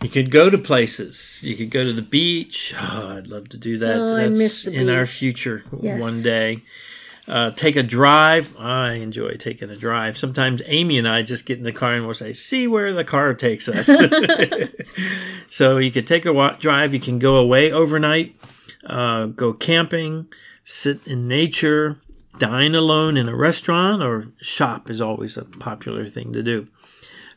You 0.00 0.08
could 0.08 0.30
go 0.30 0.48
to 0.48 0.56
places. 0.56 1.40
You 1.42 1.56
could 1.56 1.70
go 1.70 1.82
to 1.82 1.92
the 1.92 2.02
beach. 2.02 2.72
Oh, 2.80 3.16
I'd 3.16 3.26
love 3.26 3.48
to 3.48 3.56
do 3.56 3.78
that. 3.78 3.96
Oh, 3.96 4.14
I 4.16 4.28
miss 4.28 4.62
the 4.62 4.70
beach. 4.70 4.80
in 4.80 4.88
our 4.90 5.06
future 5.06 5.64
Yes. 5.82 6.00
one 6.00 6.22
day. 6.22 6.62
Uh, 7.26 7.50
take 7.50 7.74
a 7.76 7.82
drive. 7.82 8.56
I 8.56 8.92
enjoy 8.94 9.34
taking 9.34 9.68
a 9.68 9.76
drive. 9.76 10.16
Sometimes 10.16 10.62
Amy 10.66 10.96
and 10.96 11.06
I 11.06 11.22
just 11.22 11.44
get 11.44 11.58
in 11.58 11.64
the 11.64 11.72
car 11.72 11.92
and 11.94 12.06
we'll 12.06 12.14
say, 12.14 12.32
"See 12.32 12.66
where 12.66 12.94
the 12.94 13.04
car 13.04 13.34
takes 13.34 13.68
us." 13.68 13.86
so 15.50 15.76
you 15.76 15.90
could 15.90 16.06
take 16.06 16.24
a 16.24 16.32
wa- 16.32 16.52
drive. 16.56 16.94
You 16.94 17.00
can 17.00 17.18
go 17.18 17.36
away 17.36 17.70
overnight. 17.70 18.34
Uh, 18.86 19.26
go 19.26 19.52
camping. 19.52 20.26
Sit 20.64 21.06
in 21.06 21.28
nature. 21.28 21.98
Dine 22.38 22.74
alone 22.74 23.16
in 23.16 23.28
a 23.28 23.36
restaurant 23.36 24.02
or 24.02 24.28
shop 24.40 24.88
is 24.88 25.00
always 25.00 25.36
a 25.36 25.44
popular 25.44 26.08
thing 26.08 26.32
to 26.32 26.42
do 26.42 26.68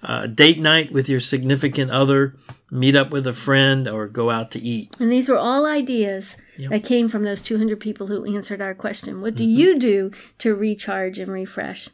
uh, 0.04 0.28
date 0.28 0.60
night 0.60 0.92
with 0.92 1.08
your 1.08 1.20
significant 1.20 1.92
other, 1.92 2.36
meet 2.70 2.96
up 2.96 3.12
with 3.12 3.28
a 3.28 3.34
friend, 3.34 3.88
or 3.88 4.08
go 4.08 4.30
out 4.30 4.52
to 4.52 4.60
eat. 4.60 4.96
And 5.00 5.12
these 5.12 5.30
were 5.30 5.38
all 5.38 5.66
ideas 5.66 6.38
that 6.70 6.84
came 6.84 7.08
from 7.08 7.24
those 7.24 7.42
200 7.42 7.80
people 7.80 8.08
who 8.08 8.36
answered 8.36 8.62
our 8.62 8.74
question. 8.74 9.22
What 9.22 9.36
do 9.36 9.46
you 9.46 9.78
do 9.78 10.12
to 10.40 10.56
recharge 10.56 11.20
and 11.20 11.32
refresh? 11.32 11.90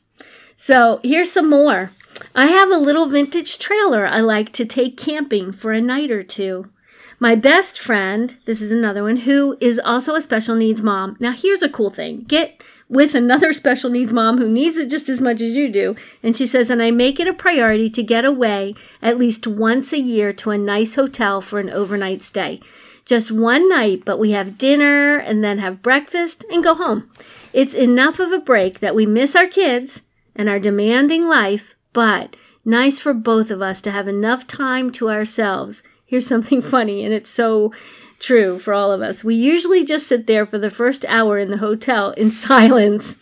So 0.56 1.00
here's 1.04 1.32
some 1.32 1.50
more. 1.50 1.92
I 2.34 2.48
have 2.48 2.72
a 2.72 2.78
little 2.78 3.06
vintage 3.08 3.60
trailer 3.60 4.08
I 4.08 4.22
like 4.22 4.52
to 4.54 4.66
take 4.66 4.98
camping 4.98 5.52
for 5.52 5.72
a 5.72 5.82
night 5.82 6.10
or 6.10 6.24
two. 6.24 6.72
My 7.20 7.34
best 7.34 7.80
friend, 7.80 8.38
this 8.46 8.62
is 8.62 8.72
another 8.72 9.02
one, 9.02 9.18
who 9.18 9.58
is 9.60 9.80
also 9.84 10.14
a 10.14 10.22
special 10.22 10.56
needs 10.56 10.84
mom. 10.84 11.18
Now, 11.20 11.32
here's 11.32 11.64
a 11.64 11.70
cool 11.70 11.90
thing 11.90 12.26
get 12.28 12.64
with 12.88 13.16
another 13.16 13.54
special 13.54 13.90
needs 13.90 14.14
mom 14.14 14.38
who 14.38 14.48
needs 14.48 14.78
it 14.78 14.92
just 14.92 15.10
as 15.10 15.20
much 15.20 15.42
as 15.42 15.56
you 15.56 15.68
do. 15.68 15.96
And 16.22 16.38
she 16.38 16.46
says, 16.46 16.70
and 16.70 16.82
I 16.82 16.92
make 16.92 17.20
it 17.20 17.28
a 17.28 17.34
priority 17.34 17.90
to 17.90 18.04
get 18.04 18.24
away 18.24 18.76
at 19.02 19.18
least 19.18 19.48
once 19.48 19.92
a 19.94 20.00
year 20.00 20.32
to 20.34 20.52
a 20.52 20.60
nice 20.60 20.94
hotel 20.94 21.42
for 21.42 21.60
an 21.60 21.72
overnight 21.72 22.22
stay. 22.22 22.62
Just 23.04 23.32
one 23.32 23.68
night, 23.68 24.04
but 24.06 24.20
we 24.20 24.32
have 24.32 24.60
dinner 24.60 25.18
and 25.18 25.44
then 25.44 25.58
have 25.58 25.82
breakfast 25.82 26.46
and 26.52 26.64
go 26.64 26.76
home. 26.76 27.10
It's 27.52 27.74
enough 27.74 28.20
of 28.20 28.32
a 28.32 28.38
break 28.38 28.80
that 28.82 28.94
we 28.94 29.08
miss 29.08 29.36
our 29.36 29.48
kids 29.48 30.04
and 30.36 30.48
our 30.48 30.60
demanding 30.60 31.28
life, 31.28 31.74
but 31.94 32.36
nice 32.64 33.00
for 33.00 33.16
both 33.16 33.50
of 33.50 33.60
us 33.60 33.82
to 33.82 33.92
have 33.92 34.08
enough 34.08 34.46
time 34.46 34.92
to 34.92 35.10
ourselves. 35.10 35.82
Here's 36.08 36.26
something 36.26 36.62
funny, 36.76 37.04
and 37.04 37.14
it's 37.14 37.30
so 37.30 37.72
true 38.20 38.58
for 38.58 38.74
all 38.74 38.92
of 38.92 39.02
us. 39.02 39.24
We 39.24 39.36
usually 39.36 39.86
just 39.86 40.08
sit 40.08 40.26
there 40.26 40.46
for 40.46 40.58
the 40.58 40.72
first 40.72 41.06
hour 41.06 41.38
in 41.38 41.52
the 41.52 41.58
hotel 41.58 42.12
in 42.12 42.32
silence 42.50 43.18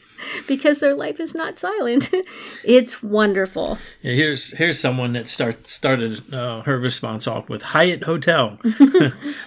because 0.47 0.79
their 0.79 0.95
life 0.95 1.19
is 1.19 1.35
not 1.35 1.59
silent. 1.59 2.09
it's 2.63 3.03
wonderful. 3.03 3.77
Yeah, 4.01 4.13
here's 4.13 4.51
here's 4.53 4.79
someone 4.79 5.13
that 5.13 5.27
start 5.27 5.67
started 5.67 6.33
uh, 6.33 6.61
her 6.61 6.79
response 6.79 7.27
off 7.27 7.49
with 7.49 7.61
Hyatt 7.61 8.03
Hotel. 8.03 8.57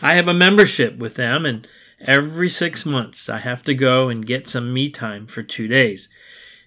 I 0.03 0.15
have 0.15 0.29
a 0.29 0.35
membership 0.35 0.99
with 0.99 1.15
them, 1.15 1.47
and 1.47 1.67
every 2.01 2.51
six 2.51 2.85
months 2.85 3.29
I 3.29 3.39
have 3.39 3.63
to 3.65 3.75
go 3.75 4.09
and 4.09 4.27
get 4.27 4.49
some 4.49 4.73
me 4.73 4.91
time 4.91 5.27
for 5.27 5.43
two 5.43 5.69
days. 5.69 6.09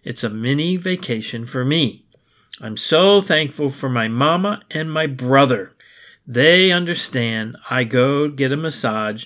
It's 0.03 0.23
a 0.23 0.29
mini 0.29 0.77
vacation 0.77 1.45
for 1.45 1.63
me. 1.63 2.05
I'm 2.59 2.77
so 2.77 3.21
thankful 3.21 3.69
for 3.69 3.89
my 3.89 4.07
mama 4.07 4.61
and 4.71 4.91
my 4.91 5.07
brother. 5.07 5.73
They 6.27 6.71
understand. 6.71 7.57
I 7.69 7.83
go 7.83 8.29
get 8.29 8.51
a 8.51 8.57
massage 8.57 9.25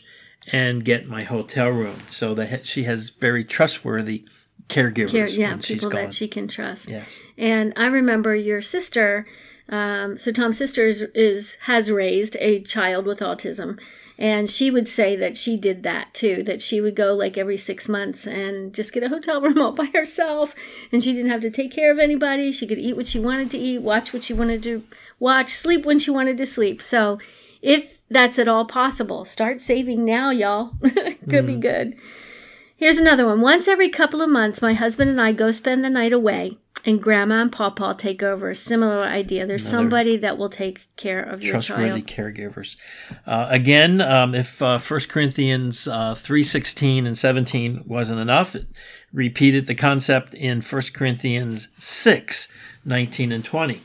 and 0.52 0.86
get 0.86 1.08
my 1.08 1.24
hotel 1.24 1.70
room. 1.70 2.00
So 2.10 2.34
that 2.36 2.66
she 2.66 2.84
has 2.84 3.10
very 3.10 3.44
trustworthy 3.44 4.26
caregivers. 4.70 5.12
Care, 5.12 5.28
yeah, 5.28 5.58
people 5.58 5.90
that 5.92 6.14
she 6.14 6.28
can 6.28 6.48
trust. 6.48 6.88
Yes. 6.88 7.22
And 7.38 7.74
I 7.76 7.88
remember 7.88 8.36
your 8.36 8.62
sister. 8.62 9.26
Um, 9.68 10.18
so 10.18 10.32
Tom's 10.32 10.58
sister 10.58 10.88
is, 10.88 11.02
is 11.14 11.58
has 11.62 11.90
raised 11.90 12.36
a 12.40 12.62
child 12.62 13.06
with 13.06 13.20
autism, 13.20 13.80
and 14.18 14.50
she 14.50 14.72
would 14.72 14.88
say 14.88 15.16
that 15.16 15.36
she 15.36 15.58
did 15.58 15.84
that 15.84 16.14
too. 16.14 16.44
That 16.44 16.62
she 16.62 16.80
would 16.80 16.96
go 16.96 17.14
like 17.14 17.38
every 17.38 17.58
six 17.58 17.90
months 17.90 18.26
and 18.26 18.74
just 18.74 18.94
get 18.94 19.04
a 19.04 19.10
hotel 19.10 19.42
room 19.42 19.62
all 19.62 19.74
by 19.74 19.86
herself, 19.88 20.56
and 20.92 21.04
she 21.04 21.14
didn't 21.14 21.32
have 21.32 21.42
to 21.42 21.52
take 21.52 21.72
care 21.72 21.92
of 21.92 22.00
anybody. 22.00 22.52
She 22.52 22.68
could 22.68 22.80
eat 22.80 22.96
what 22.96 23.08
she 23.08 23.20
wanted 23.20 23.52
to 23.52 23.58
eat, 23.58 23.82
watch 23.82 24.14
what 24.14 24.24
she 24.24 24.34
wanted 24.34 24.64
to 24.64 24.84
watch, 25.20 25.52
sleep 25.52 25.86
when 25.86 26.00
she 26.00 26.12
wanted 26.12 26.38
to 26.38 26.46
sleep. 26.46 26.82
So, 26.82 27.20
if 27.62 28.00
that's 28.10 28.40
at 28.40 28.48
all 28.48 28.66
possible, 28.66 29.26
start 29.26 29.62
saving 29.62 30.06
now, 30.06 30.30
y'all. 30.30 30.74
could 31.30 31.48
be 31.48 31.56
mm. 31.56 31.62
good. 31.62 31.96
Here's 32.78 32.98
another 32.98 33.26
one. 33.26 33.42
Once 33.42 33.68
every 33.68 33.90
couple 33.90 34.22
of 34.22 34.30
months, 34.30 34.62
my 34.62 34.74
husband 34.74 35.10
and 35.10 35.22
I 35.22 35.32
go 35.32 35.52
spend 35.52 35.84
the 35.84 35.90
night 35.90 36.12
away, 36.12 36.58
and 36.86 37.02
Grandma 37.02 37.42
and 37.42 37.52
Pawpaw 37.52 37.94
take 37.94 38.22
over. 38.22 38.52
A 38.52 38.56
similar 38.56 39.04
idea. 39.04 39.48
There's 39.48 39.68
somebody 39.68 40.18
that 40.18 40.38
will 40.38 40.50
take 40.50 40.86
care 40.96 41.22
of 41.22 41.42
your 41.42 41.54
trustworthy 41.54 42.04
child. 42.04 42.36
caregivers. 42.36 42.76
Uh, 43.26 43.48
again, 43.50 44.02
um, 44.02 44.36
if 44.36 44.62
uh, 44.62 44.78
1 44.78 45.00
Corinthians 45.10 45.88
uh, 45.88 46.14
3.16 46.14 47.08
and 47.08 47.18
17 47.18 47.84
wasn't 47.88 48.20
enough, 48.20 48.56
it 48.56 48.68
repeated 49.12 49.66
the 49.66 49.76
concept 49.76 50.36
in 50.36 50.62
1 50.62 50.82
Corinthians 50.94 51.70
6, 51.80 52.48
19 52.86 53.32
and 53.32 53.44
20, 53.44 53.82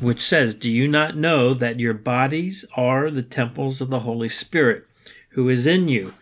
which 0.00 0.22
says, 0.22 0.54
Do 0.54 0.70
you 0.70 0.88
not 0.88 1.16
know 1.16 1.52
that 1.52 1.78
your 1.78 1.94
bodies 1.94 2.64
are 2.74 3.10
the 3.10 3.22
temples 3.22 3.82
of 3.82 3.90
the 3.90 4.00
Holy 4.00 4.30
Spirit, 4.30 4.86
who 5.30 5.50
is 5.50 5.66
in 5.66 5.88
you, 5.88 6.14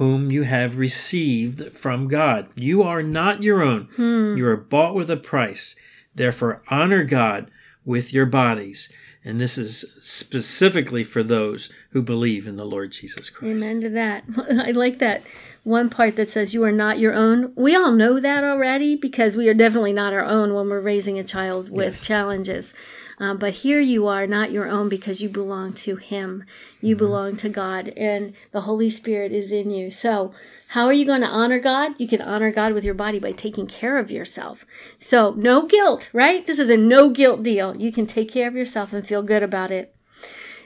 whom 0.00 0.30
you 0.32 0.44
have 0.44 0.78
received 0.78 1.76
from 1.76 2.08
God? 2.08 2.48
You 2.54 2.82
are 2.82 3.02
not 3.02 3.42
your 3.42 3.62
own. 3.62 3.90
Hmm. 3.96 4.34
You 4.34 4.46
are 4.46 4.56
bought 4.56 4.94
with 4.94 5.10
a 5.10 5.16
price. 5.18 5.76
Therefore, 6.14 6.62
honor 6.70 7.04
God 7.04 7.50
with 7.84 8.10
your 8.10 8.24
bodies. 8.24 8.90
And 9.22 9.38
this 9.38 9.58
is 9.58 9.84
specifically 10.00 11.04
for 11.04 11.22
those 11.22 11.68
who 11.90 12.00
believe 12.00 12.48
in 12.48 12.56
the 12.56 12.64
Lord 12.64 12.92
Jesus 12.92 13.28
Christ. 13.28 13.56
Amen 13.62 13.82
to 13.82 13.90
that. 13.90 14.24
I 14.66 14.70
like 14.70 15.00
that 15.00 15.22
one 15.64 15.90
part 15.90 16.16
that 16.16 16.30
says 16.30 16.54
you 16.54 16.64
are 16.64 16.72
not 16.72 16.98
your 16.98 17.12
own. 17.12 17.52
We 17.54 17.76
all 17.76 17.92
know 17.92 18.18
that 18.20 18.42
already 18.42 18.96
because 18.96 19.36
we 19.36 19.50
are 19.50 19.54
definitely 19.54 19.92
not 19.92 20.14
our 20.14 20.24
own 20.24 20.54
when 20.54 20.70
we're 20.70 20.80
raising 20.80 21.18
a 21.18 21.24
child 21.24 21.68
with 21.68 21.96
Yes. 21.96 22.06
challenges. 22.06 22.72
Um, 23.20 23.36
but 23.36 23.52
here 23.52 23.80
you 23.80 24.06
are 24.06 24.26
not 24.26 24.50
your 24.50 24.66
own 24.66 24.88
because 24.88 25.20
you 25.20 25.28
belong 25.28 25.74
to 25.74 25.96
Him. 25.96 26.44
You 26.80 26.96
belong 26.96 27.36
to 27.36 27.50
God, 27.50 27.88
and 27.88 28.32
the 28.50 28.62
Holy 28.62 28.88
Spirit 28.88 29.30
is 29.30 29.52
in 29.52 29.70
you. 29.70 29.90
So, 29.90 30.32
how 30.68 30.86
are 30.86 30.92
you 30.92 31.04
going 31.04 31.20
to 31.20 31.26
honor 31.26 31.58
God? 31.58 31.92
You 31.98 32.08
can 32.08 32.22
honor 32.22 32.50
God 32.50 32.72
with 32.72 32.82
your 32.82 32.94
body 32.94 33.18
by 33.18 33.32
taking 33.32 33.66
care 33.66 33.98
of 33.98 34.10
yourself. 34.10 34.64
So, 34.98 35.34
no 35.36 35.66
guilt, 35.66 36.08
right? 36.14 36.46
This 36.46 36.58
is 36.58 36.70
a 36.70 36.78
no 36.78 37.10
guilt 37.10 37.42
deal. 37.42 37.76
You 37.76 37.92
can 37.92 38.06
take 38.06 38.30
care 38.30 38.48
of 38.48 38.56
yourself 38.56 38.94
and 38.94 39.06
feel 39.06 39.22
good 39.22 39.42
about 39.42 39.70
it. 39.70 39.94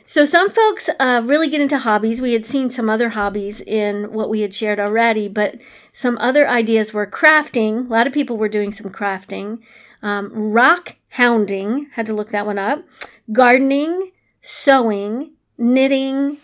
So 0.07 0.27
some 0.27 0.51
folks 0.51 0.91
uh, 1.01 1.23
really 1.25 1.49
get 1.49 1.63
into 1.63 1.79
hobbies. 1.79 2.21
We 2.21 2.35
had 2.35 2.45
seen 2.45 2.69
some 2.69 2.91
other 2.91 3.11
hobbies 3.11 3.63
in 3.63 4.13
what 4.13 4.29
we 4.29 4.41
had 4.41 4.55
shared 4.55 4.79
already, 4.79 5.29
but 5.29 5.57
some 5.95 6.19
other 6.19 6.47
ideas 6.47 6.93
were 6.93 7.07
crafting. 7.07 7.87
A 7.87 7.93
lot 7.93 8.07
of 8.07 8.13
people 8.13 8.37
were 8.37 8.51
doing 8.51 8.71
some 8.71 8.91
crafting. 8.91 9.61
Um, 10.03 10.31
rock 10.35 10.97
hounding, 11.15 11.87
had 11.93 12.07
to 12.07 12.13
look 12.13 12.31
that 12.31 12.45
one 12.47 12.59
up. 12.59 12.85
Gardening, 13.33 14.11
sewing, 14.41 15.33
knitting, 15.57 16.39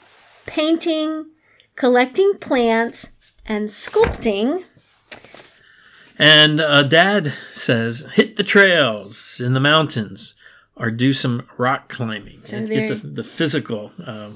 painting, 0.46 1.26
collecting 1.74 2.34
plants, 2.38 3.08
and 3.44 3.68
sculpting. 3.68 4.64
And 6.18 6.60
uh, 6.60 6.82
Dad 6.84 7.32
says, 7.52 8.06
hit 8.12 8.36
the 8.36 8.44
trails 8.44 9.40
in 9.40 9.54
the 9.54 9.60
mountains 9.60 10.34
or 10.76 10.90
do 10.90 11.12
some 11.12 11.46
rock 11.58 11.88
climbing 11.88 12.40
and 12.52 12.68
get 12.68 12.88
the, 12.88 13.06
the 13.06 13.24
physical 13.24 13.90
uh, 14.06 14.30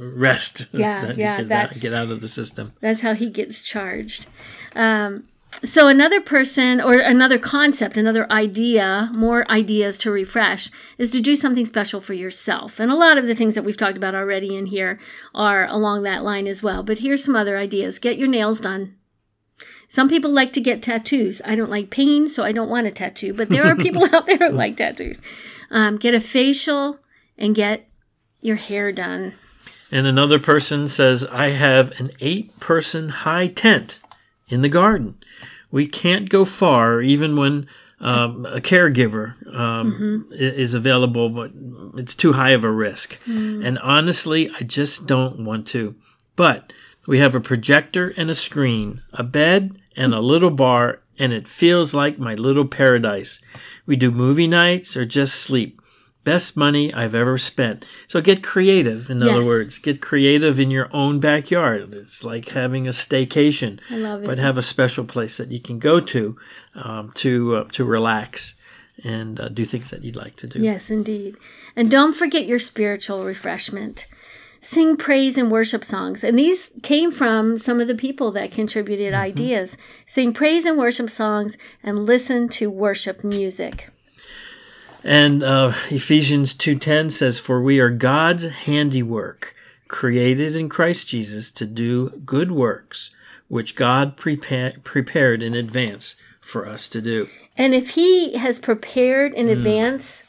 rest 0.00 0.66
Yeah, 0.72 1.06
that 1.06 1.16
yeah, 1.18 1.36
you 1.36 1.42
get, 1.42 1.48
that's- 1.48 1.78
get 1.80 1.92
out 1.92 2.10
of 2.10 2.20
the 2.20 2.28
system. 2.28 2.72
That's 2.80 3.02
how 3.02 3.14
he 3.14 3.28
gets 3.28 3.60
charged. 3.60 4.26
Um, 4.74 5.24
so 5.64 5.88
another 5.88 6.20
person 6.20 6.80
or 6.80 6.94
another 6.94 7.38
concept, 7.38 7.96
another 7.96 8.30
idea, 8.30 9.10
more 9.14 9.50
ideas 9.50 9.96
to 9.98 10.10
refresh 10.10 10.70
is 10.98 11.10
to 11.10 11.20
do 11.20 11.36
something 11.36 11.66
special 11.66 12.00
for 12.00 12.12
yourself. 12.12 12.78
And 12.78 12.90
a 12.90 12.96
lot 12.96 13.18
of 13.18 13.26
the 13.26 13.34
things 13.34 13.54
that 13.54 13.64
we've 13.64 13.76
talked 13.76 13.96
about 13.96 14.14
already 14.14 14.56
in 14.56 14.66
here 14.66 14.98
are 15.34 15.66
along 15.66 16.02
that 16.02 16.22
line 16.22 16.46
as 16.46 16.62
well. 16.62 16.82
But 16.82 16.98
here's 16.98 17.24
some 17.24 17.36
other 17.36 17.56
ideas. 17.56 17.98
Get 17.98 18.18
your 18.18 18.28
nails 18.28 18.60
done. 18.60 18.96
Some 19.88 20.08
people 20.08 20.30
like 20.30 20.52
to 20.54 20.60
get 20.60 20.82
tattoos. 20.82 21.40
I 21.44 21.54
don't 21.54 21.70
like 21.70 21.90
pain, 21.90 22.28
so 22.28 22.42
I 22.42 22.52
don't 22.52 22.68
want 22.68 22.86
a 22.86 22.90
tattoo. 22.90 23.32
But 23.32 23.48
there 23.48 23.64
are 23.64 23.76
people 23.76 24.04
out 24.14 24.26
there 24.26 24.38
who 24.38 24.50
like 24.50 24.76
tattoos. 24.76 25.20
Um, 25.70 25.96
get 25.96 26.14
a 26.14 26.20
facial 26.20 26.98
and 27.38 27.54
get 27.54 27.88
your 28.40 28.56
hair 28.56 28.92
done. 28.92 29.34
And 29.90 30.06
another 30.06 30.38
person 30.38 30.88
says, 30.88 31.24
I 31.24 31.50
have 31.50 31.98
an 32.00 32.10
eight 32.20 32.58
person 32.58 33.08
high 33.10 33.46
tent 33.46 34.00
in 34.48 34.62
the 34.62 34.68
garden. 34.68 35.16
We 35.70 35.86
can't 35.86 36.28
go 36.28 36.44
far, 36.44 37.00
even 37.02 37.36
when 37.36 37.66
um, 38.00 38.46
a 38.46 38.60
caregiver 38.60 39.34
um, 39.54 40.28
i- 40.32 40.36
is 40.36 40.74
available, 40.74 41.28
but 41.30 41.52
it's 41.98 42.14
too 42.14 42.34
high 42.34 42.50
of 42.50 42.62
a 42.64 42.70
risk. 42.70 43.18
And 43.26 43.78
honestly, 43.80 44.50
I 44.58 44.62
just 44.62 45.06
don't 45.06 45.44
want 45.44 45.66
to. 45.68 45.94
But 46.36 46.72
We 47.08 47.18
have 47.20 47.36
a 47.36 47.40
projector 47.40 48.12
and 48.16 48.30
a 48.30 48.34
screen, 48.34 49.00
a 49.12 49.22
bed, 49.22 49.76
and 49.96 50.12
a 50.12 50.18
little 50.20 50.50
bar, 50.50 51.00
and 51.18 51.32
it 51.32 51.46
feels 51.46 51.94
like 51.94 52.18
my 52.18 52.34
little 52.34 52.66
paradise. 52.66 53.38
We 53.86 53.94
do 53.96 54.10
movie 54.10 54.48
nights 54.48 54.96
or 54.96 55.04
just 55.06 55.36
sleep. 55.36 55.80
Best 56.26 56.56
money 56.56 56.92
I've 56.92 57.14
ever 57.14 57.38
spent. 57.38 57.84
So 58.08 58.20
get 58.20 58.42
creative, 58.42 59.08
in 59.08 59.22
other 59.22 59.44
words. 59.44 59.78
Get 59.78 60.00
creative 60.00 60.58
in 60.58 60.72
your 60.72 60.88
own 60.92 61.20
backyard. 61.20 61.94
It's 61.94 62.24
like 62.24 62.48
having 62.48 62.88
a 62.88 62.90
staycation, 62.90 63.78
I 63.88 63.96
love 63.96 64.24
it. 64.24 64.26
but 64.26 64.38
have 64.38 64.58
a 64.58 64.62
special 64.62 65.04
place 65.04 65.36
that 65.36 65.52
you 65.52 65.60
can 65.60 65.78
go 65.78 66.00
to 66.00 66.36
um, 66.74 67.12
to 67.22 67.56
uh, 67.56 67.64
to 67.72 67.84
relax 67.84 68.56
and 69.04 69.38
uh, 69.38 69.48
do 69.48 69.64
things 69.64 69.90
that 69.90 70.02
you'd 70.02 70.16
like 70.16 70.34
to 70.36 70.48
do. 70.48 70.58
Yes, 70.58 70.90
indeed. 70.90 71.36
And 71.76 71.90
don't 71.90 72.14
forget 72.14 72.44
your 72.46 72.58
spiritual 72.58 73.22
refreshment. 73.22 74.06
Sing 74.60 74.96
praise 74.96 75.38
and 75.38 75.48
worship 75.48 75.84
songs. 75.84 76.24
And 76.24 76.36
these 76.36 76.72
came 76.82 77.12
from 77.12 77.56
some 77.56 77.78
of 77.80 77.86
the 77.86 77.94
people 77.94 78.32
that 78.32 78.50
contributed 78.50 79.14
ideas. 79.14 79.76
Sing 80.06 80.32
praise 80.32 80.64
and 80.64 80.76
worship 80.76 81.08
songs 81.08 81.56
and 81.84 82.04
listen 82.04 82.48
to 82.48 82.68
worship 82.68 83.22
music. 83.22 83.90
And 85.06 85.44
uh, 85.44 85.72
Ephesians 85.88 86.52
2:10 86.52 87.12
says, 87.12 87.38
"For 87.38 87.62
we 87.62 87.78
are 87.78 87.90
God's 87.90 88.46
handiwork, 88.46 89.54
created 89.86 90.56
in 90.56 90.68
Christ 90.68 91.06
Jesus 91.06 91.52
to 91.52 91.64
do 91.64 92.10
good 92.26 92.50
works, 92.50 93.12
which 93.46 93.76
God 93.76 94.16
prepa- 94.16 94.82
prepared 94.82 95.44
in 95.44 95.54
advance 95.54 96.16
for 96.40 96.68
us 96.68 96.88
to 96.88 97.00
do." 97.00 97.28
And 97.56 97.72
if 97.72 97.90
He 97.90 98.36
has 98.36 98.58
prepared 98.58 99.32
in 99.32 99.48
advance 99.48 100.24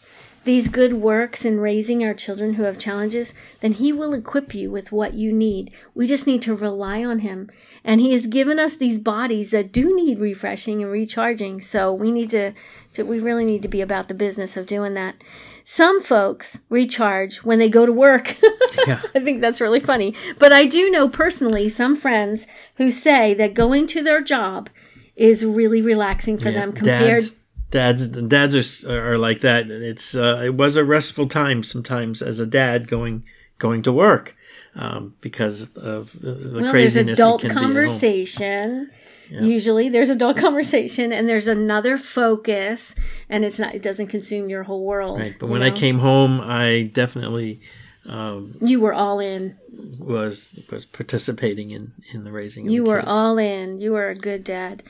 these 0.47 0.69
good 0.69 0.93
works 0.93 1.43
in 1.43 1.59
raising 1.59 2.03
our 2.03 2.13
children 2.13 2.53
who 2.53 2.63
have 2.63 2.79
challenges, 2.79 3.33
then 3.59 3.73
He 3.73 3.91
will 3.91 4.13
equip 4.13 4.55
you 4.55 4.71
with 4.71 4.93
what 4.93 5.13
you 5.13 5.31
need. 5.31 5.71
We 5.93 6.07
just 6.07 6.25
need 6.25 6.41
to 6.43 6.55
rely 6.55 7.03
on 7.03 7.19
Him. 7.19 7.51
And 7.83 7.99
He 7.99 8.13
has 8.13 8.27
given 8.27 8.57
us 8.57 8.77
these 8.77 8.97
bodies 8.97 9.51
that 9.51 9.73
do 9.73 9.93
need 9.93 10.19
refreshing 10.19 10.81
and 10.81 10.89
recharging. 10.91 11.59
So 11.59 11.93
we 11.93 12.11
need 12.11 12.29
to, 12.29 12.53
to 12.93 13.03
we 13.03 13.19
really 13.19 13.43
need 13.43 13.61
to 13.61 13.67
be 13.67 13.81
about 13.81 14.07
the 14.07 14.13
business 14.13 14.55
of 14.55 14.65
doing 14.67 14.93
that. 14.93 15.21
Some 15.65 16.01
folks 16.01 16.59
recharge 16.69 17.39
when 17.43 17.59
they 17.59 17.69
go 17.69 17.85
to 17.85 17.93
work. 17.93 18.37
Yeah. 18.85 19.01
I 19.15 19.19
think 19.19 19.41
that's 19.41 19.59
really 19.59 19.79
funny. 19.79 20.13
But 20.37 20.53
I 20.53 20.65
do 20.65 20.89
know 20.91 21.09
personally 21.09 21.67
some 21.67 21.95
friends 21.95 22.45
who 22.75 22.91
say 22.91 23.33
that 23.33 23.55
going 23.55 23.87
to 23.87 24.03
their 24.03 24.21
job 24.21 24.69
is 25.15 25.43
really 25.43 25.81
relaxing 25.81 26.37
for 26.37 26.49
Yeah, 26.49 26.59
them 26.59 26.73
compared 26.73 27.23
dads, 27.23 27.35
dads, 27.71 28.07
dads 28.07 28.85
are, 28.85 29.13
are 29.13 29.17
like 29.17 29.41
that. 29.41 29.69
It's 29.69 30.15
uh, 30.15 30.41
it 30.43 30.55
was 30.55 30.75
a 30.75 30.83
restful 30.83 31.27
time 31.27 31.63
sometimes 31.63 32.21
as 32.21 32.39
a 32.39 32.45
dad 32.45 32.87
going 32.87 33.23
going 33.57 33.81
to 33.83 33.91
work 33.91 34.35
um, 34.75 35.15
because 35.21 35.69
of 35.75 36.11
the, 36.19 36.33
the 36.33 36.49
well, 36.49 36.61
there's 36.61 36.71
craziness. 36.71 37.19
it 37.19 37.21
adult 37.21 37.41
can 37.41 37.49
be 37.49 37.51
at 37.51 37.57
home. 37.57 37.63
conversation. 37.73 38.91
Usually 39.29 39.89
there's 39.89 40.09
adult 40.09 40.37
conversation 40.47 41.11
and 41.11 41.27
there's 41.27 41.47
another 41.47 41.97
focus 41.97 42.95
and 43.29 43.43
it's 43.43 43.59
not 43.59 43.75
it 43.75 43.81
doesn't 43.81 44.07
consume 44.07 44.49
your 44.49 44.63
whole 44.63 44.85
world. 44.85 45.19
Right, 45.19 45.35
but 45.39 45.47
when 45.49 45.63
I 45.63 45.71
came 45.71 45.99
home, 45.99 46.39
I 46.41 46.89
definitely 46.93 47.59
um, 48.05 48.55
you 48.61 48.79
were 48.79 48.93
all 48.93 49.19
in. 49.19 49.57
was 49.99 50.57
was 50.71 50.85
participating 50.85 51.71
in 51.71 51.91
in 52.13 52.23
the 52.23 52.31
raising. 52.31 52.67
Of 52.67 52.71
You 52.73 52.83
the 52.85 52.89
were 52.89 52.99
kids. 52.99 53.09
all 53.11 53.37
in. 53.37 53.81
You 53.81 53.91
were 53.93 54.07
a 54.07 54.15
good 54.15 54.45
dad. 54.45 54.81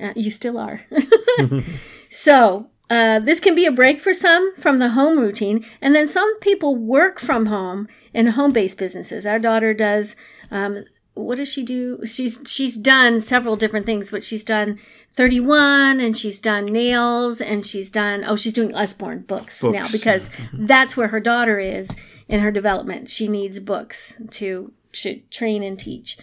Uh, 0.00 0.12
you 0.16 0.30
still 0.30 0.58
are. 0.58 0.82
so, 2.10 2.70
uh, 2.90 3.20
this 3.20 3.38
can 3.40 3.54
be 3.54 3.66
a 3.66 3.72
break 3.72 4.00
for 4.00 4.12
some 4.12 4.54
from 4.56 4.78
the 4.78 4.90
home 4.90 5.18
routine. 5.18 5.64
And 5.80 5.94
then 5.94 6.08
some 6.08 6.38
people 6.40 6.76
work 6.76 7.20
from 7.20 7.46
home 7.46 7.88
in 8.12 8.26
home 8.26 8.52
based 8.52 8.78
businesses. 8.78 9.24
Our 9.24 9.38
daughter 9.38 9.72
does. 9.72 10.16
Um, 10.50 10.84
what 11.14 11.36
does 11.36 11.52
she 11.52 11.62
do? 11.62 12.04
She's 12.06 12.40
she's 12.46 12.76
done 12.76 13.20
several 13.20 13.56
different 13.56 13.84
things, 13.84 14.10
but 14.10 14.24
she's 14.24 14.44
done 14.44 14.78
31 15.10 16.00
and 16.00 16.16
she's 16.16 16.40
done 16.40 16.66
nails 16.66 17.40
and 17.40 17.66
she's 17.66 17.90
done 17.90 18.24
oh 18.26 18.36
she's 18.36 18.52
doing 18.52 18.74
Usborne 18.74 19.22
books, 19.22 19.62
now 19.62 19.82
Books, 19.82 19.92
because 19.92 20.30
that's 20.52 20.96
where 20.96 21.08
her 21.08 21.20
daughter 21.20 21.58
is 21.58 21.90
in 22.30 22.40
her 22.40 22.50
development. 22.50 23.10
She 23.10 23.28
needs 23.28 23.58
books 23.60 24.14
to, 24.30 24.72
to 24.92 25.20
train 25.30 25.62
and 25.62 25.78
teach. 25.78 26.16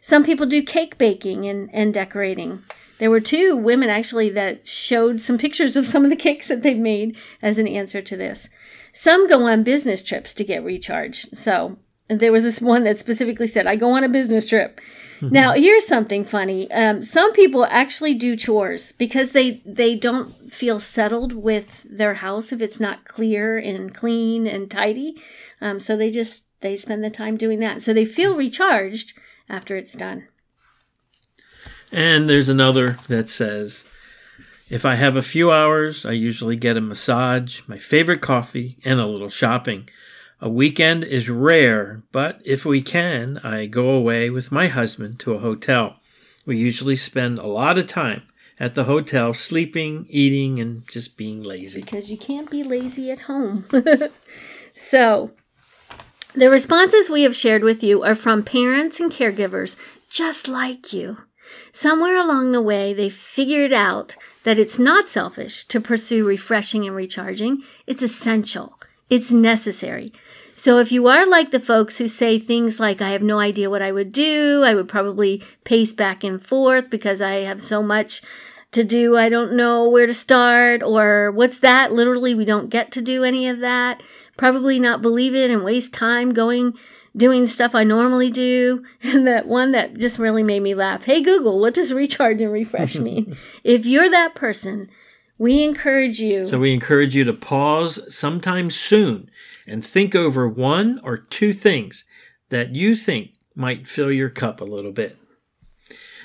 Some 0.00 0.24
people 0.24 0.44
do 0.44 0.62
cake 0.62 0.98
baking 0.98 1.46
and, 1.46 1.70
and 1.72 1.94
decorating. 1.94 2.62
There 2.98 3.10
were 3.10 3.20
two 3.20 3.56
women 3.56 3.88
actually 3.88 4.30
that 4.30 4.66
showed 4.68 5.20
some 5.20 5.38
pictures 5.38 5.76
of 5.76 5.86
some 5.86 6.04
of 6.04 6.10
the 6.10 6.16
cakes 6.16 6.48
that 6.48 6.62
they've 6.62 6.78
made 6.78 7.16
as 7.40 7.58
an 7.58 7.66
answer 7.66 8.00
to 8.02 8.16
this. 8.16 8.48
Some 8.92 9.28
go 9.28 9.44
on 9.48 9.62
business 9.62 10.02
trips 10.02 10.32
to 10.34 10.44
get 10.44 10.62
recharged. 10.62 11.36
So 11.36 11.78
there 12.08 12.32
was 12.32 12.42
this 12.42 12.60
one 12.60 12.84
that 12.84 12.98
specifically 12.98 13.46
said, 13.46 13.66
I 13.66 13.76
go 13.76 13.90
on 13.90 14.04
a 14.04 14.08
business 14.08 14.46
trip. 14.46 14.80
Now, 15.30 15.52
here's 15.52 15.86
something 15.86 16.24
funny. 16.24 16.68
Um, 16.72 17.04
some 17.04 17.32
people 17.32 17.64
actually 17.66 18.14
do 18.14 18.34
chores 18.34 18.90
because 18.90 19.30
they, 19.30 19.62
they 19.64 19.94
don't 19.94 20.52
feel 20.52 20.80
settled 20.80 21.32
with 21.32 21.86
their 21.88 22.14
house 22.14 22.50
if 22.50 22.60
it's 22.60 22.80
not 22.80 23.04
clear 23.04 23.56
and 23.56 23.94
clean 23.94 24.48
and 24.48 24.68
tidy. 24.68 25.16
Um, 25.60 25.78
so 25.78 25.96
they 25.96 26.10
just 26.10 26.42
they 26.60 26.76
spend 26.76 27.04
the 27.04 27.10
time 27.10 27.36
doing 27.36 27.60
that. 27.60 27.82
So 27.82 27.92
they 27.92 28.04
feel 28.04 28.34
recharged 28.34 29.16
after 29.48 29.76
it's 29.76 29.92
done. 29.92 30.26
And 31.92 32.28
there's 32.28 32.48
another 32.48 32.96
that 33.08 33.28
says, 33.28 33.84
if 34.70 34.86
I 34.86 34.94
have 34.94 35.14
a 35.14 35.22
few 35.22 35.52
hours, 35.52 36.06
I 36.06 36.12
usually 36.12 36.56
get 36.56 36.78
a 36.78 36.80
massage, 36.80 37.60
my 37.66 37.78
favorite 37.78 38.22
coffee, 38.22 38.78
and 38.86 38.98
a 38.98 39.06
little 39.06 39.28
shopping. 39.28 39.90
A 40.40 40.48
weekend 40.48 41.04
is 41.04 41.28
rare, 41.28 42.02
but 42.10 42.40
if 42.44 42.64
we 42.64 42.80
can, 42.80 43.38
I 43.44 43.66
go 43.66 43.90
away 43.90 44.30
with 44.30 44.50
my 44.50 44.68
husband 44.68 45.20
to 45.20 45.34
a 45.34 45.38
hotel. 45.38 45.96
We 46.46 46.56
usually 46.56 46.96
spend 46.96 47.38
a 47.38 47.46
lot 47.46 47.76
of 47.76 47.86
time 47.86 48.22
at 48.58 48.74
the 48.74 48.84
hotel 48.84 49.34
sleeping, 49.34 50.06
eating, 50.08 50.58
and 50.58 50.88
just 50.88 51.18
being 51.18 51.42
lazy. 51.42 51.82
because 51.82 52.10
you 52.10 52.16
can't 52.16 52.50
be 52.50 52.62
lazy 52.62 53.10
at 53.10 53.20
home. 53.20 53.66
so, 54.74 55.32
the 56.34 56.48
responses 56.48 57.10
we 57.10 57.24
have 57.24 57.36
shared 57.36 57.62
with 57.62 57.82
you 57.82 58.02
are 58.02 58.14
from 58.14 58.42
parents 58.42 58.98
and 59.00 59.12
caregivers 59.12 59.76
just 60.08 60.48
like 60.48 60.92
you. 60.94 61.18
Somewhere 61.72 62.16
along 62.16 62.52
the 62.52 62.62
way, 62.62 62.92
they 62.92 63.08
figured 63.08 63.72
out 63.72 64.16
that 64.44 64.58
it's 64.58 64.78
not 64.78 65.08
selfish 65.08 65.64
to 65.66 65.80
pursue 65.80 66.26
refreshing 66.26 66.86
and 66.86 66.96
recharging. 66.96 67.62
It's 67.86 68.02
essential. 68.02 68.78
It's 69.08 69.30
necessary. 69.30 70.12
So 70.54 70.78
if 70.78 70.92
you 70.92 71.06
are 71.08 71.26
like 71.26 71.50
the 71.50 71.60
folks 71.60 71.98
who 71.98 72.08
say 72.08 72.38
things 72.38 72.78
like, 72.78 73.00
I 73.00 73.10
have 73.10 73.22
no 73.22 73.38
idea 73.38 73.70
what 73.70 73.82
I 73.82 73.92
would 73.92 74.12
do, 74.12 74.62
I 74.64 74.74
would 74.74 74.88
probably 74.88 75.42
pace 75.64 75.92
back 75.92 76.22
and 76.22 76.44
forth 76.44 76.90
because 76.90 77.20
I 77.20 77.40
have 77.40 77.60
so 77.60 77.82
much 77.82 78.22
to 78.72 78.84
do, 78.84 79.16
I 79.16 79.28
don't 79.28 79.52
know 79.52 79.88
where 79.88 80.06
to 80.06 80.14
start, 80.14 80.82
or 80.82 81.30
what's 81.30 81.58
that? 81.60 81.92
Literally, 81.92 82.34
we 82.34 82.44
don't 82.44 82.70
get 82.70 82.90
to 82.92 83.02
do 83.02 83.22
any 83.22 83.46
of 83.48 83.60
that. 83.60 84.02
Probably 84.36 84.78
not 84.78 85.02
believe 85.02 85.34
it 85.34 85.50
and 85.50 85.62
waste 85.62 85.92
time 85.92 86.32
going, 86.32 86.74
doing 87.16 87.46
stuff 87.46 87.74
I 87.74 87.84
normally 87.84 88.30
do. 88.30 88.84
And 89.02 89.26
that 89.26 89.46
one 89.46 89.72
that 89.72 89.98
just 89.98 90.18
really 90.18 90.42
made 90.42 90.60
me 90.62 90.74
laugh. 90.74 91.04
Hey, 91.04 91.22
Google, 91.22 91.60
what 91.60 91.74
does 91.74 91.92
recharge 91.92 92.40
and 92.40 92.52
refresh 92.52 92.96
mean? 92.98 93.36
if 93.64 93.84
you're 93.84 94.10
that 94.10 94.34
person, 94.34 94.88
we 95.38 95.64
encourage 95.64 96.20
you. 96.20 96.46
So 96.46 96.58
we 96.58 96.72
encourage 96.72 97.14
you 97.14 97.24
to 97.24 97.32
pause 97.32 98.00
sometime 98.14 98.70
soon 98.70 99.30
and 99.66 99.84
think 99.84 100.14
over 100.14 100.48
one 100.48 101.00
or 101.02 101.16
two 101.16 101.52
things 101.52 102.04
that 102.48 102.74
you 102.74 102.96
think 102.96 103.32
might 103.54 103.86
fill 103.86 104.10
your 104.10 104.30
cup 104.30 104.60
a 104.60 104.64
little 104.64 104.92
bit. 104.92 105.16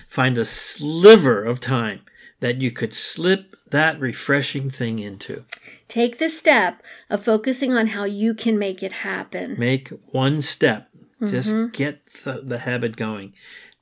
Find 0.07 0.37
a 0.37 0.45
sliver 0.45 1.43
of 1.43 1.59
time 1.59 2.01
that 2.39 2.61
you 2.61 2.71
could 2.71 2.93
slip 2.93 3.55
that 3.69 3.99
refreshing 3.99 4.69
thing 4.69 4.99
into. 4.99 5.43
Take 5.87 6.19
the 6.19 6.29
step 6.29 6.81
of 7.09 7.23
focusing 7.23 7.73
on 7.73 7.87
how 7.87 8.05
you 8.05 8.33
can 8.33 8.57
make 8.57 8.83
it 8.83 8.91
happen. 8.91 9.55
Make 9.57 9.89
one 10.11 10.41
step. 10.41 10.89
Mm-hmm. 11.21 11.27
Just 11.27 11.71
get 11.73 12.01
the, 12.23 12.41
the 12.43 12.59
habit 12.59 12.95
going. 12.95 13.33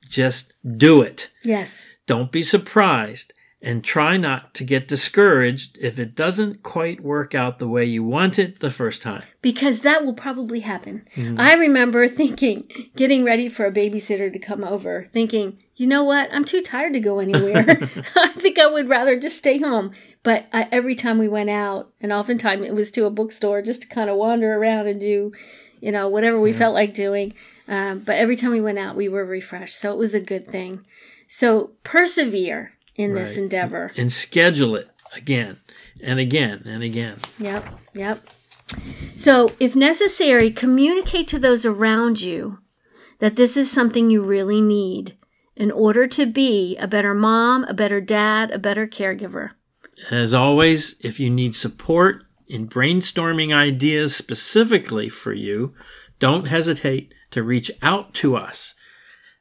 Just 0.08 0.54
do 0.76 1.02
it. 1.02 1.30
Yes. 1.44 1.82
Don't 2.06 2.32
be 2.32 2.42
surprised 2.42 3.32
and 3.62 3.82
try 3.82 4.16
not 4.16 4.54
to 4.54 4.64
get 4.64 4.86
discouraged 4.86 5.76
if 5.80 5.98
it 5.98 6.14
doesn't 6.14 6.62
quite 6.62 7.00
work 7.00 7.34
out 7.34 7.58
the 7.58 7.66
way 7.66 7.84
you 7.84 8.04
want 8.04 8.38
it 8.38 8.60
the 8.60 8.70
first 8.70 9.02
time. 9.02 9.22
because 9.42 9.80
that 9.80 10.04
will 10.04 10.14
probably 10.14 10.60
happen. 10.60 11.06
Mm. 11.16 11.40
I 11.40 11.54
remember 11.54 12.06
thinking, 12.06 12.70
getting 12.96 13.24
ready 13.24 13.48
for 13.48 13.66
a 13.66 13.72
babysitter 13.72 14.32
to 14.32 14.38
come 14.38 14.62
over, 14.62 15.06
thinking, 15.12 15.58
you 15.76 15.86
know 15.86 16.02
what? 16.02 16.28
I'm 16.32 16.44
too 16.44 16.62
tired 16.62 16.94
to 16.94 17.00
go 17.00 17.18
anywhere. 17.18 17.64
I 18.16 18.28
think 18.28 18.58
I 18.58 18.66
would 18.66 18.88
rather 18.88 19.18
just 19.18 19.38
stay 19.38 19.58
home. 19.58 19.92
But 20.22 20.46
I, 20.52 20.66
every 20.72 20.94
time 20.94 21.18
we 21.18 21.28
went 21.28 21.50
out, 21.50 21.92
and 22.00 22.12
oftentimes 22.12 22.64
it 22.66 22.74
was 22.74 22.90
to 22.92 23.04
a 23.04 23.10
bookstore 23.10 23.62
just 23.62 23.82
to 23.82 23.88
kind 23.88 24.10
of 24.10 24.16
wander 24.16 24.54
around 24.54 24.88
and 24.88 24.98
do, 24.98 25.32
you 25.80 25.92
know, 25.92 26.08
whatever 26.08 26.40
we 26.40 26.52
felt 26.52 26.74
like 26.74 26.94
doing. 26.94 27.32
Um, 27.68 28.00
but 28.00 28.16
every 28.16 28.36
time 28.36 28.50
we 28.50 28.60
went 28.60 28.78
out, 28.78 28.96
we 28.96 29.08
were 29.08 29.24
refreshed. 29.24 29.78
So 29.78 29.92
it 29.92 29.98
was 29.98 30.14
a 30.14 30.20
good 30.20 30.48
thing. 30.48 30.84
So 31.28 31.72
persevere 31.84 32.72
in 32.96 33.14
this 33.14 33.36
endeavor. 33.36 33.92
and 33.96 34.12
schedule 34.12 34.74
it 34.76 34.88
again 35.14 35.58
and 36.02 36.18
again 36.18 36.62
and 36.64 36.82
again. 36.82 37.18
Yep, 37.38 37.78
yep. 37.92 38.26
So, 39.16 39.52
if 39.60 39.76
necessary, 39.76 40.50
communicate 40.50 41.28
to 41.28 41.38
those 41.38 41.64
around 41.64 42.20
you 42.20 42.58
that 43.20 43.36
this 43.36 43.56
is 43.56 43.70
something 43.70 44.10
you 44.10 44.22
really 44.22 44.60
need 44.60 45.16
in 45.56 45.70
order 45.70 46.06
to 46.06 46.26
be 46.26 46.76
a 46.76 46.86
better 46.86 47.14
mom, 47.14 47.64
a 47.64 47.74
better 47.74 48.00
dad, 48.00 48.50
a 48.50 48.58
better 48.58 48.86
caregiver. 48.86 49.50
As 50.10 50.34
always, 50.34 50.96
if 51.00 51.18
you 51.18 51.30
need 51.30 51.54
support 51.54 52.24
in 52.46 52.68
brainstorming 52.68 53.54
ideas 53.54 54.14
specifically 54.14 55.08
for 55.08 55.32
you, 55.32 55.74
don't 56.18 56.46
hesitate 56.46 57.14
to 57.30 57.42
reach 57.42 57.70
out 57.82 58.14
to 58.14 58.36
us 58.36 58.74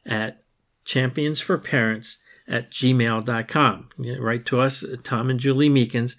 at 0.05 0.43
championsforparents 0.85 2.17
at 2.47 2.71
gmail.com. 2.71 3.89
Write 4.19 4.45
to 4.45 4.59
us, 4.59 4.83
uh, 4.83 4.95
Tom 5.03 5.29
and 5.29 5.39
Julie 5.39 5.69
Meekins, 5.69 6.15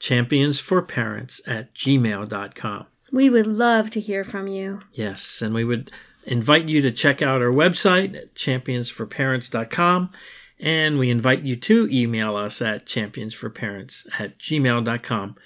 championsforparents 0.00 1.40
at 1.46 1.74
gmail.com. 1.74 2.86
We 3.12 3.30
would 3.30 3.46
love 3.46 3.90
to 3.90 4.00
hear 4.00 4.24
from 4.24 4.46
you. 4.46 4.80
Yes, 4.92 5.42
and 5.42 5.54
we 5.54 5.64
would 5.64 5.90
invite 6.24 6.68
you 6.68 6.82
to 6.82 6.90
check 6.90 7.22
out 7.22 7.42
our 7.42 7.50
website 7.50 8.16
at 8.16 8.34
championsforparents.com. 8.34 10.10
And 10.58 10.98
we 10.98 11.08
invite 11.08 11.42
you 11.42 11.56
to 11.56 11.88
email 11.90 12.36
us 12.36 12.60
at 12.60 12.84
championsforparents 12.84 14.06
at 14.18 14.38
gmail.com. 14.38 15.36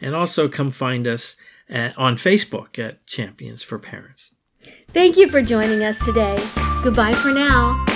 And 0.00 0.14
also 0.14 0.48
come 0.48 0.70
find 0.70 1.06
us 1.06 1.36
at, 1.68 1.96
on 1.96 2.16
Facebook 2.16 2.78
at 2.78 3.06
Champions 3.06 3.62
for 3.62 3.78
Parents. 3.78 4.34
Thank 4.88 5.16
you 5.16 5.28
for 5.28 5.42
joining 5.42 5.82
us 5.84 6.04
today. 6.04 6.36
Goodbye 6.82 7.14
for 7.14 7.30
now. 7.30 7.93